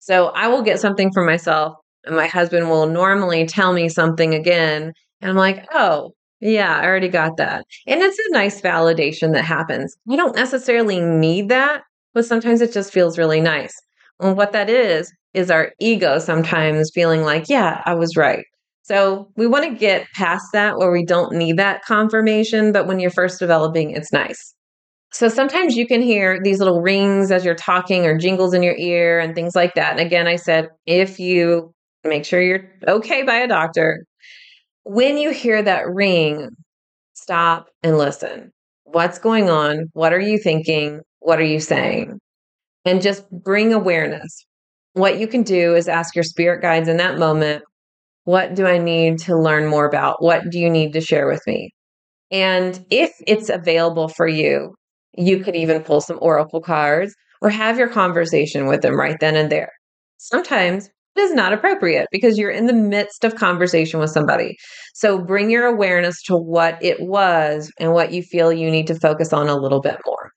So 0.00 0.30
I 0.30 0.48
will 0.48 0.62
get 0.62 0.80
something 0.80 1.12
for 1.12 1.24
myself, 1.24 1.74
and 2.04 2.16
my 2.16 2.26
husband 2.26 2.68
will 2.68 2.88
normally 2.88 3.46
tell 3.46 3.72
me 3.72 3.88
something 3.88 4.34
again. 4.34 4.92
And 5.20 5.30
I'm 5.30 5.36
like, 5.36 5.68
oh, 5.72 6.14
yeah, 6.40 6.78
I 6.78 6.86
already 6.86 7.08
got 7.08 7.36
that. 7.38 7.64
And 7.86 8.00
it's 8.02 8.18
a 8.18 8.32
nice 8.32 8.60
validation 8.60 9.32
that 9.32 9.44
happens. 9.44 9.96
We 10.06 10.16
don't 10.16 10.36
necessarily 10.36 11.00
need 11.00 11.48
that, 11.48 11.82
but 12.12 12.26
sometimes 12.26 12.60
it 12.60 12.72
just 12.72 12.92
feels 12.92 13.18
really 13.18 13.40
nice. 13.40 13.72
And 14.20 14.36
what 14.36 14.52
that 14.52 14.70
is, 14.70 15.12
is 15.32 15.50
our 15.50 15.72
ego 15.80 16.18
sometimes 16.18 16.90
feeling 16.94 17.22
like, 17.22 17.48
yeah, 17.48 17.82
I 17.84 17.94
was 17.94 18.16
right. 18.16 18.44
So 18.82 19.30
we 19.36 19.46
want 19.46 19.64
to 19.64 19.78
get 19.78 20.06
past 20.14 20.44
that 20.52 20.76
where 20.76 20.92
we 20.92 21.04
don't 21.04 21.32
need 21.32 21.56
that 21.56 21.84
confirmation, 21.84 22.70
but 22.70 22.86
when 22.86 23.00
you're 23.00 23.10
first 23.10 23.38
developing, 23.40 23.90
it's 23.90 24.12
nice. 24.12 24.54
So 25.10 25.28
sometimes 25.28 25.76
you 25.76 25.86
can 25.86 26.02
hear 26.02 26.40
these 26.42 26.58
little 26.58 26.82
rings 26.82 27.30
as 27.30 27.44
you're 27.44 27.54
talking 27.54 28.04
or 28.04 28.18
jingles 28.18 28.52
in 28.52 28.62
your 28.62 28.76
ear 28.76 29.20
and 29.20 29.34
things 29.34 29.54
like 29.54 29.74
that. 29.74 29.92
And 29.92 30.00
again, 30.00 30.26
I 30.26 30.36
said, 30.36 30.68
if 30.86 31.18
you 31.18 31.72
make 32.04 32.24
sure 32.24 32.42
you're 32.42 32.68
okay 32.86 33.22
by 33.22 33.36
a 33.36 33.48
doctor, 33.48 34.04
when 34.84 35.18
you 35.18 35.30
hear 35.30 35.62
that 35.62 35.88
ring, 35.88 36.50
stop 37.14 37.66
and 37.82 37.98
listen. 37.98 38.52
What's 38.84 39.18
going 39.18 39.50
on? 39.50 39.86
What 39.92 40.12
are 40.12 40.20
you 40.20 40.38
thinking? 40.38 41.00
What 41.20 41.40
are 41.40 41.44
you 41.44 41.58
saying? 41.60 42.18
And 42.84 43.02
just 43.02 43.28
bring 43.30 43.72
awareness. 43.72 44.44
What 44.92 45.18
you 45.18 45.26
can 45.26 45.42
do 45.42 45.74
is 45.74 45.88
ask 45.88 46.14
your 46.14 46.22
spirit 46.22 46.62
guides 46.62 46.88
in 46.88 46.98
that 46.98 47.18
moment, 47.18 47.64
what 48.24 48.54
do 48.54 48.66
I 48.66 48.78
need 48.78 49.18
to 49.20 49.36
learn 49.36 49.66
more 49.66 49.86
about? 49.86 50.22
What 50.22 50.50
do 50.50 50.58
you 50.58 50.70
need 50.70 50.92
to 50.92 51.00
share 51.00 51.26
with 51.26 51.42
me? 51.46 51.70
And 52.30 52.84
if 52.90 53.12
it's 53.26 53.48
available 53.48 54.08
for 54.08 54.28
you, 54.28 54.74
you 55.16 55.42
could 55.42 55.56
even 55.56 55.82
pull 55.82 56.00
some 56.00 56.18
oracle 56.20 56.60
cards 56.60 57.14
or 57.40 57.50
have 57.50 57.78
your 57.78 57.88
conversation 57.88 58.66
with 58.66 58.82
them 58.82 58.98
right 58.98 59.16
then 59.20 59.36
and 59.36 59.50
there. 59.50 59.70
Sometimes 60.18 60.88
is 61.18 61.32
not 61.32 61.52
appropriate 61.52 62.08
because 62.10 62.38
you're 62.38 62.50
in 62.50 62.66
the 62.66 62.72
midst 62.72 63.24
of 63.24 63.34
conversation 63.34 64.00
with 64.00 64.10
somebody. 64.10 64.56
So 64.94 65.18
bring 65.18 65.50
your 65.50 65.66
awareness 65.66 66.22
to 66.24 66.36
what 66.36 66.82
it 66.82 67.00
was 67.00 67.72
and 67.78 67.92
what 67.92 68.12
you 68.12 68.22
feel 68.22 68.52
you 68.52 68.70
need 68.70 68.86
to 68.88 68.94
focus 68.94 69.32
on 69.32 69.48
a 69.48 69.56
little 69.56 69.80
bit 69.80 69.98
more. 70.06 70.30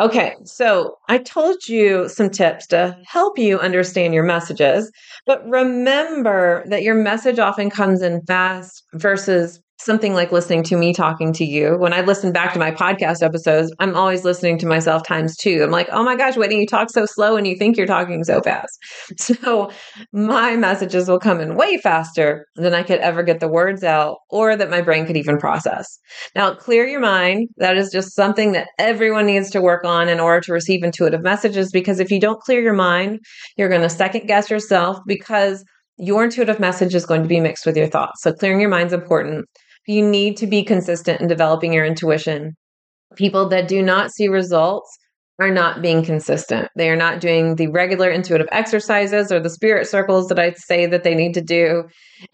Okay, 0.00 0.34
so 0.44 0.96
I 1.08 1.18
told 1.18 1.68
you 1.68 2.08
some 2.08 2.30
tips 2.30 2.66
to 2.68 2.96
help 3.06 3.38
you 3.38 3.58
understand 3.58 4.12
your 4.12 4.24
messages, 4.24 4.90
but 5.24 5.44
remember 5.48 6.64
that 6.68 6.82
your 6.82 6.94
message 6.94 7.38
often 7.38 7.70
comes 7.70 8.02
in 8.02 8.22
fast 8.26 8.82
versus 8.94 9.60
something 9.80 10.12
like 10.12 10.32
listening 10.32 10.62
to 10.64 10.76
me 10.76 10.92
talking 10.92 11.32
to 11.32 11.44
you. 11.44 11.76
When 11.78 11.92
I 11.92 12.00
listen 12.00 12.32
back 12.32 12.52
to 12.52 12.58
my 12.58 12.72
podcast 12.72 13.22
episodes, 13.22 13.72
I'm 13.78 13.94
always 13.94 14.24
listening 14.24 14.58
to 14.58 14.66
myself 14.66 15.04
times 15.06 15.36
two. 15.36 15.62
I'm 15.62 15.70
like, 15.70 15.88
oh 15.92 16.02
my 16.02 16.16
gosh, 16.16 16.36
Whitney, 16.36 16.60
you 16.60 16.66
talk 16.66 16.90
so 16.90 17.06
slow 17.06 17.36
and 17.36 17.46
you 17.46 17.56
think 17.56 17.76
you're 17.76 17.86
talking 17.86 18.24
so 18.24 18.40
fast. 18.40 18.78
So 19.38 19.70
my 20.12 20.56
messages 20.56 21.08
will 21.08 21.18
come 21.18 21.40
in 21.40 21.54
way 21.54 21.76
faster 21.78 22.46
than 22.56 22.74
I 22.74 22.82
could 22.82 22.98
ever 23.00 23.22
get 23.22 23.40
the 23.40 23.48
words 23.48 23.84
out 23.84 24.16
or 24.30 24.56
that 24.56 24.70
my 24.70 24.80
brain 24.80 25.06
could 25.06 25.16
even 25.16 25.38
process. 25.38 25.86
Now, 26.34 26.54
clear 26.54 26.86
your 26.86 27.00
mind. 27.00 27.48
That 27.58 27.76
is 27.76 27.90
just 27.90 28.14
something 28.14 28.52
that 28.52 28.68
everyone 28.78 29.26
needs 29.26 29.50
to 29.50 29.60
work 29.60 29.84
on 29.84 30.08
in 30.08 30.18
order 30.18 30.40
to 30.42 30.52
receive 30.52 30.82
intuitive 30.82 31.22
messages 31.22 31.70
because 31.70 32.00
if 32.00 32.10
you 32.10 32.20
don't 32.20 32.40
clear 32.40 32.60
your 32.60 32.74
mind, 32.74 33.20
you're 33.56 33.68
going 33.68 33.82
to 33.82 33.90
second 33.90 34.26
guess 34.26 34.50
yourself 34.50 34.98
because 35.06 35.64
your 35.98 36.24
intuitive 36.24 36.60
message 36.60 36.94
is 36.94 37.06
going 37.06 37.22
to 37.22 37.28
be 37.28 37.40
mixed 37.40 37.66
with 37.66 37.76
your 37.76 37.88
thoughts. 37.88 38.22
So 38.22 38.32
clearing 38.32 38.60
your 38.60 38.70
mind 38.70 38.88
is 38.88 38.92
important 38.92 39.46
you 39.88 40.06
need 40.06 40.36
to 40.36 40.46
be 40.46 40.62
consistent 40.62 41.20
in 41.20 41.26
developing 41.26 41.72
your 41.72 41.84
intuition. 41.84 42.54
People 43.16 43.48
that 43.48 43.68
do 43.68 43.82
not 43.82 44.12
see 44.12 44.28
results 44.28 44.96
are 45.40 45.50
not 45.50 45.80
being 45.80 46.04
consistent. 46.04 46.68
They 46.76 46.90
are 46.90 46.96
not 46.96 47.20
doing 47.20 47.56
the 47.56 47.68
regular 47.68 48.10
intuitive 48.10 48.48
exercises 48.52 49.32
or 49.32 49.40
the 49.40 49.48
spirit 49.48 49.88
circles 49.88 50.28
that 50.28 50.38
I 50.38 50.52
say 50.52 50.84
that 50.86 51.04
they 51.04 51.14
need 51.14 51.32
to 51.34 51.40
do 51.40 51.84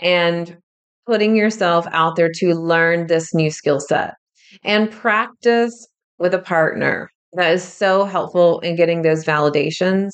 and 0.01 0.57
putting 1.07 1.37
yourself 1.37 1.87
out 1.93 2.17
there 2.17 2.31
to 2.35 2.55
learn 2.55 3.07
this 3.07 3.33
new 3.33 3.51
skill 3.51 3.79
set 3.79 4.15
and 4.65 4.91
practice 4.91 5.87
with 6.19 6.35
a 6.35 6.41
partner. 6.41 7.09
That 7.35 7.53
is 7.53 7.63
so 7.63 8.05
helpful 8.05 8.61
in 8.61 8.75
getting 8.75 9.03
those 9.03 9.25
validations 9.25 10.11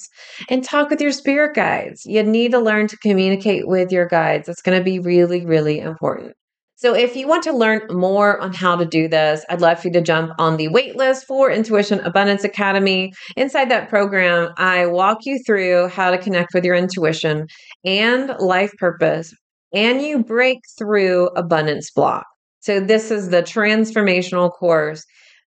and 0.49 0.65
talk 0.65 0.91
with 0.91 1.01
your 1.01 1.13
spirit 1.13 1.55
guides. 1.55 2.03
You 2.05 2.23
need 2.23 2.51
to 2.53 2.59
learn 2.59 2.89
to 2.89 2.97
communicate 2.99 3.67
with 3.67 3.93
your 3.93 4.09
guides. 4.09 4.49
It's 4.49 4.63
going 4.63 4.79
to 4.79 4.85
be 4.85 4.99
really, 4.99 5.47
really 5.47 5.79
important. 5.79 6.35
So, 6.81 6.95
if 6.95 7.15
you 7.15 7.29
want 7.29 7.43
to 7.43 7.53
learn 7.53 7.83
more 7.91 8.41
on 8.41 8.55
how 8.55 8.75
to 8.75 8.87
do 8.87 9.07
this, 9.07 9.45
I'd 9.51 9.61
love 9.61 9.81
for 9.81 9.89
you 9.89 9.93
to 9.93 10.01
jump 10.01 10.33
on 10.39 10.57
the 10.57 10.69
waitlist 10.69 11.25
for 11.27 11.51
Intuition 11.51 12.01
Abundance 12.01 12.43
Academy. 12.43 13.13
Inside 13.37 13.71
that 13.71 13.91
program, 13.91 14.55
I 14.57 14.87
walk 14.87 15.27
you 15.27 15.39
through 15.45 15.89
how 15.89 16.11
to 16.11 16.17
connect 16.17 16.55
with 16.55 16.65
your 16.65 16.75
intuition 16.75 17.49
and 17.85 18.35
life 18.39 18.73
purpose, 18.79 19.35
and 19.75 20.01
you 20.01 20.25
break 20.25 20.61
through 20.79 21.27
abundance 21.37 21.91
block. 21.91 22.25
So, 22.61 22.81
this 22.81 23.11
is 23.11 23.29
the 23.29 23.43
transformational 23.43 24.51
course, 24.51 25.05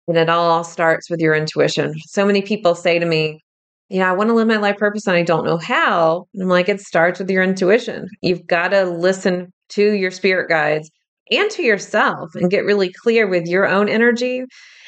and 0.07 0.17
it 0.17 0.29
all 0.29 0.63
starts 0.63 1.09
with 1.09 1.19
your 1.19 1.35
intuition. 1.35 1.93
So 2.05 2.25
many 2.25 2.41
people 2.41 2.73
say 2.73 2.99
to 2.99 3.05
me, 3.05 3.41
yeah, 3.89 4.09
I 4.09 4.13
want 4.13 4.29
to 4.29 4.33
live 4.33 4.47
my 4.47 4.57
life 4.57 4.77
purpose 4.77 5.07
and 5.07 5.17
I 5.17 5.23
don't 5.23 5.43
know 5.43 5.57
how. 5.57 6.27
And 6.33 6.43
I'm 6.43 6.49
like, 6.49 6.69
it 6.69 6.79
starts 6.79 7.19
with 7.19 7.29
your 7.29 7.43
intuition. 7.43 8.07
You've 8.21 8.47
got 8.47 8.69
to 8.69 8.85
listen 8.85 9.51
to 9.71 9.91
your 9.91 10.11
spirit 10.11 10.47
guides 10.47 10.89
and 11.31 11.49
to 11.51 11.63
yourself 11.63 12.35
and 12.35 12.49
get 12.51 12.65
really 12.65 12.91
clear 12.91 13.27
with 13.27 13.47
your 13.47 13.67
own 13.67 13.89
energy. 13.89 14.43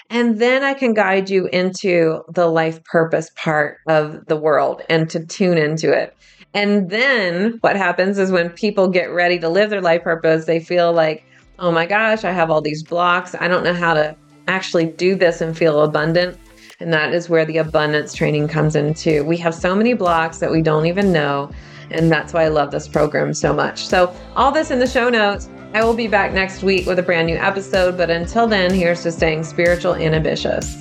And 0.09 0.39
then 0.39 0.63
I 0.63 0.73
can 0.73 0.93
guide 0.93 1.29
you 1.29 1.47
into 1.47 2.21
the 2.33 2.47
life 2.47 2.83
purpose 2.85 3.29
part 3.35 3.77
of 3.87 4.25
the 4.25 4.35
world 4.35 4.81
and 4.89 5.09
to 5.11 5.25
tune 5.25 5.57
into 5.57 5.91
it. 5.91 6.15
And 6.53 6.89
then 6.89 7.59
what 7.61 7.75
happens 7.75 8.17
is 8.17 8.31
when 8.31 8.49
people 8.49 8.87
get 8.87 9.11
ready 9.11 9.37
to 9.39 9.49
live 9.49 9.69
their 9.69 9.81
life 9.81 10.03
purpose, 10.03 10.45
they 10.45 10.59
feel 10.59 10.91
like, 10.91 11.23
oh 11.59 11.71
my 11.71 11.85
gosh, 11.85 12.23
I 12.23 12.31
have 12.31 12.49
all 12.49 12.61
these 12.61 12.83
blocks. 12.83 13.35
I 13.39 13.47
don't 13.47 13.63
know 13.63 13.73
how 13.73 13.93
to 13.93 14.15
actually 14.47 14.85
do 14.85 15.13
this 15.13 15.41
and 15.41 15.55
feel 15.55 15.83
abundant. 15.83 16.39
And 16.79 16.91
that 16.93 17.13
is 17.13 17.29
where 17.29 17.45
the 17.45 17.57
abundance 17.57 18.13
training 18.13 18.47
comes 18.47 18.75
into. 18.75 19.23
We 19.25 19.37
have 19.37 19.53
so 19.53 19.75
many 19.75 19.93
blocks 19.93 20.39
that 20.39 20.49
we 20.49 20.61
don't 20.61 20.87
even 20.87 21.11
know. 21.11 21.51
And 21.91 22.11
that's 22.11 22.33
why 22.33 22.43
I 22.43 22.47
love 22.49 22.71
this 22.71 22.87
program 22.87 23.33
so 23.33 23.53
much. 23.53 23.87
So, 23.87 24.13
all 24.35 24.51
this 24.51 24.71
in 24.71 24.79
the 24.79 24.87
show 24.87 25.09
notes. 25.09 25.49
I 25.73 25.83
will 25.83 25.93
be 25.93 26.07
back 26.07 26.33
next 26.33 26.63
week 26.63 26.87
with 26.87 26.97
a 26.97 27.03
brand 27.03 27.27
new 27.27 27.35
episode, 27.35 27.95
but 27.95 28.09
until 28.09 28.47
then, 28.47 28.73
here's 28.73 29.03
to 29.03 29.11
staying 29.11 29.43
spiritual 29.43 29.93
and 29.93 30.15
ambitious. 30.15 30.75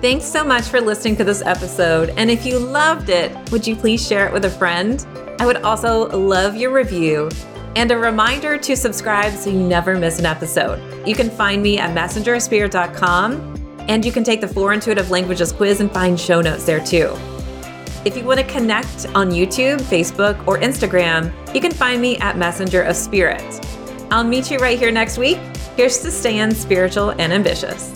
Thanks 0.00 0.26
so 0.26 0.44
much 0.44 0.64
for 0.64 0.80
listening 0.80 1.16
to 1.16 1.24
this 1.24 1.42
episode. 1.42 2.10
And 2.10 2.30
if 2.30 2.46
you 2.46 2.58
loved 2.58 3.08
it, 3.08 3.34
would 3.50 3.66
you 3.66 3.74
please 3.74 4.06
share 4.06 4.28
it 4.28 4.32
with 4.32 4.44
a 4.44 4.50
friend? 4.50 5.04
I 5.40 5.46
would 5.46 5.56
also 5.62 6.08
love 6.10 6.56
your 6.56 6.70
review 6.70 7.30
and 7.74 7.90
a 7.90 7.98
reminder 7.98 8.56
to 8.58 8.76
subscribe 8.76 9.32
so 9.32 9.50
you 9.50 9.58
never 9.58 9.98
miss 9.98 10.18
an 10.18 10.26
episode. 10.26 10.80
You 11.08 11.14
can 11.16 11.30
find 11.30 11.62
me 11.62 11.78
at 11.78 11.96
messengerspirit.com 11.96 13.76
and 13.88 14.04
you 14.04 14.12
can 14.12 14.24
take 14.24 14.40
the 14.40 14.48
four 14.48 14.72
intuitive 14.72 15.10
languages 15.10 15.52
quiz 15.52 15.80
and 15.80 15.90
find 15.92 16.18
show 16.18 16.40
notes 16.40 16.64
there 16.64 16.84
too. 16.84 17.16
If 18.04 18.18
you 18.18 18.24
want 18.24 18.38
to 18.38 18.46
connect 18.46 19.06
on 19.14 19.30
YouTube, 19.30 19.80
Facebook, 19.80 20.46
or 20.46 20.58
Instagram, 20.58 21.32
you 21.54 21.60
can 21.62 21.72
find 21.72 22.02
me 22.02 22.18
at 22.18 22.36
Messenger 22.36 22.82
of 22.82 22.96
Spirit. 22.96 23.42
I'll 24.10 24.22
meet 24.22 24.50
you 24.50 24.58
right 24.58 24.78
here 24.78 24.90
next 24.90 25.16
week. 25.16 25.38
Here's 25.74 26.00
to 26.00 26.10
staying 26.10 26.52
spiritual 26.52 27.10
and 27.12 27.32
ambitious. 27.32 27.92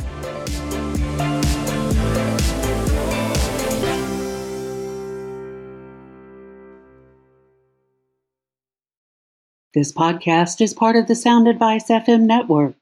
This 9.75 9.92
podcast 9.92 10.62
is 10.62 10.73
part 10.73 10.97
of 10.97 11.07
the 11.07 11.14
Sound 11.14 11.47
Advice 11.47 11.88
FM 11.90 12.23
network. 12.23 12.75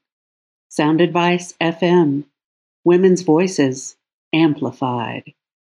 Sound 0.69 1.01
Advice 1.01 1.53
FM, 1.59 2.23
Women's 2.85 3.23
Voices 3.23 3.97
amplified. 4.33 5.33